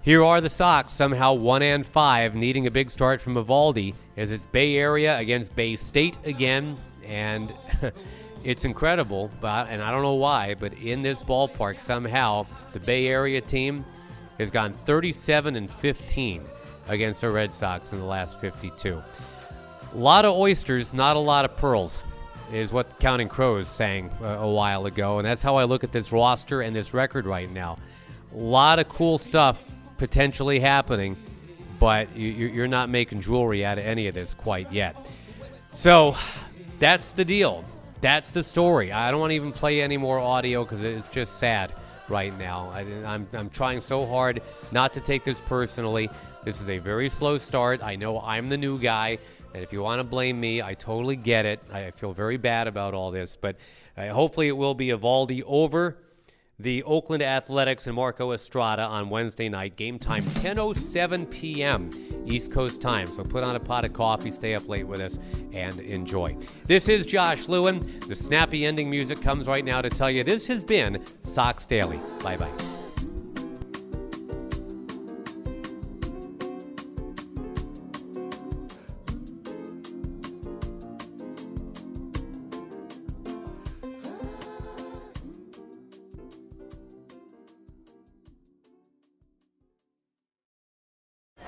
here 0.00 0.24
are 0.24 0.40
the 0.40 0.48
Sox, 0.48 0.90
somehow 0.90 1.34
one 1.34 1.60
and 1.60 1.86
five, 1.86 2.34
needing 2.34 2.66
a 2.66 2.70
big 2.70 2.90
start 2.90 3.20
from 3.20 3.34
Eovaldi 3.34 3.94
as 4.16 4.30
it's 4.30 4.46
Bay 4.46 4.76
Area 4.76 5.18
against 5.18 5.54
Bay 5.54 5.76
State 5.76 6.16
again, 6.24 6.78
and 7.04 7.52
it's 8.44 8.64
incredible. 8.64 9.30
But 9.40 9.68
and 9.68 9.82
I 9.82 9.90
don't 9.90 10.02
know 10.02 10.14
why, 10.14 10.54
but 10.54 10.74
in 10.74 11.02
this 11.02 11.22
ballpark 11.22 11.80
somehow 11.80 12.46
the 12.72 12.80
Bay 12.80 13.06
Area 13.08 13.40
team 13.40 13.84
has 14.38 14.50
gone 14.50 14.72
37 14.72 15.56
and 15.56 15.70
15 15.70 16.42
against 16.88 17.20
the 17.20 17.30
Red 17.30 17.52
Sox 17.52 17.92
in 17.92 17.98
the 17.98 18.04
last 18.04 18.40
52. 18.40 19.02
A 19.92 19.96
lot 19.96 20.24
of 20.24 20.34
oysters, 20.34 20.94
not 20.94 21.16
a 21.16 21.20
lot 21.20 21.44
of 21.44 21.56
pearls 21.56 22.04
is 22.52 22.72
what 22.72 22.98
Counting 22.98 23.28
Crows 23.28 23.68
sang 23.68 24.10
uh, 24.22 24.38
a 24.40 24.50
while 24.50 24.86
ago, 24.86 25.18
and 25.18 25.26
that's 25.26 25.42
how 25.42 25.56
I 25.56 25.64
look 25.64 25.84
at 25.84 25.92
this 25.92 26.12
roster 26.12 26.62
and 26.62 26.74
this 26.74 26.92
record 26.92 27.26
right 27.26 27.50
now. 27.50 27.78
A 28.34 28.36
lot 28.36 28.78
of 28.78 28.88
cool 28.88 29.18
stuff 29.18 29.62
potentially 29.98 30.58
happening, 30.58 31.16
but 31.78 32.14
you, 32.16 32.62
are 32.62 32.68
not 32.68 32.88
making 32.88 33.20
jewelry 33.20 33.64
out 33.64 33.78
of 33.78 33.84
any 33.84 34.08
of 34.08 34.14
this 34.14 34.34
quite 34.34 34.72
yet. 34.72 34.96
So 35.72 36.16
that's 36.78 37.12
the 37.12 37.24
deal. 37.24 37.64
That's 38.00 38.30
the 38.30 38.42
story. 38.42 38.92
I 38.92 39.10
don't 39.10 39.20
want 39.20 39.30
to 39.30 39.34
even 39.34 39.52
play 39.52 39.82
any 39.82 39.98
more 39.98 40.18
audio 40.18 40.64
because 40.64 40.82
it's 40.82 41.08
just 41.08 41.38
sad 41.38 41.72
right 42.08 42.36
now. 42.38 42.70
I, 42.72 42.80
I'm, 43.04 43.28
I'm 43.34 43.50
trying 43.50 43.82
so 43.82 44.06
hard 44.06 44.40
not 44.72 44.94
to 44.94 45.00
take 45.00 45.22
this 45.22 45.40
personally. 45.40 46.08
This 46.42 46.62
is 46.62 46.70
a 46.70 46.78
very 46.78 47.10
slow 47.10 47.36
start. 47.36 47.82
I 47.82 47.96
know 47.96 48.18
I'm 48.20 48.48
the 48.48 48.56
new 48.56 48.78
guy. 48.78 49.18
And 49.52 49.62
if 49.62 49.72
you 49.72 49.82
want 49.82 49.98
to 49.98 50.04
blame 50.04 50.40
me, 50.40 50.62
I 50.62 50.72
totally 50.74 51.16
get 51.16 51.44
it. 51.44 51.60
I 51.70 51.90
feel 51.90 52.14
very 52.14 52.38
bad 52.38 52.68
about 52.68 52.94
all 52.94 53.10
this, 53.10 53.36
but 53.38 53.56
uh, 53.98 54.08
hopefully 54.08 54.48
it 54.48 54.56
will 54.56 54.74
be 54.74 54.88
Eovaldi 54.88 55.42
over 55.44 55.98
the 56.62 56.82
Oakland 56.84 57.22
Athletics 57.22 57.86
and 57.86 57.96
Marco 57.96 58.32
Estrada 58.32 58.82
on 58.82 59.08
Wednesday 59.08 59.48
night. 59.48 59.76
Game 59.76 59.98
time 59.98 60.22
10:07 60.22 61.30
p.m. 61.30 61.90
East 62.26 62.52
Coast 62.52 62.80
time. 62.80 63.06
So 63.06 63.24
put 63.24 63.44
on 63.44 63.56
a 63.56 63.60
pot 63.60 63.84
of 63.84 63.92
coffee, 63.92 64.30
stay 64.30 64.54
up 64.54 64.68
late 64.68 64.86
with 64.86 65.00
us, 65.00 65.18
and 65.52 65.78
enjoy. 65.80 66.36
This 66.66 66.88
is 66.88 67.06
Josh 67.06 67.48
Lewin. 67.48 68.00
The 68.06 68.16
snappy 68.16 68.66
ending 68.66 68.90
music 68.90 69.20
comes 69.22 69.46
right 69.46 69.64
now 69.64 69.80
to 69.80 69.90
tell 69.90 70.10
you 70.10 70.22
this 70.24 70.46
has 70.48 70.62
been 70.62 71.02
Sox 71.22 71.64
Daily. 71.66 71.98
Bye 72.22 72.36
bye. 72.36 72.69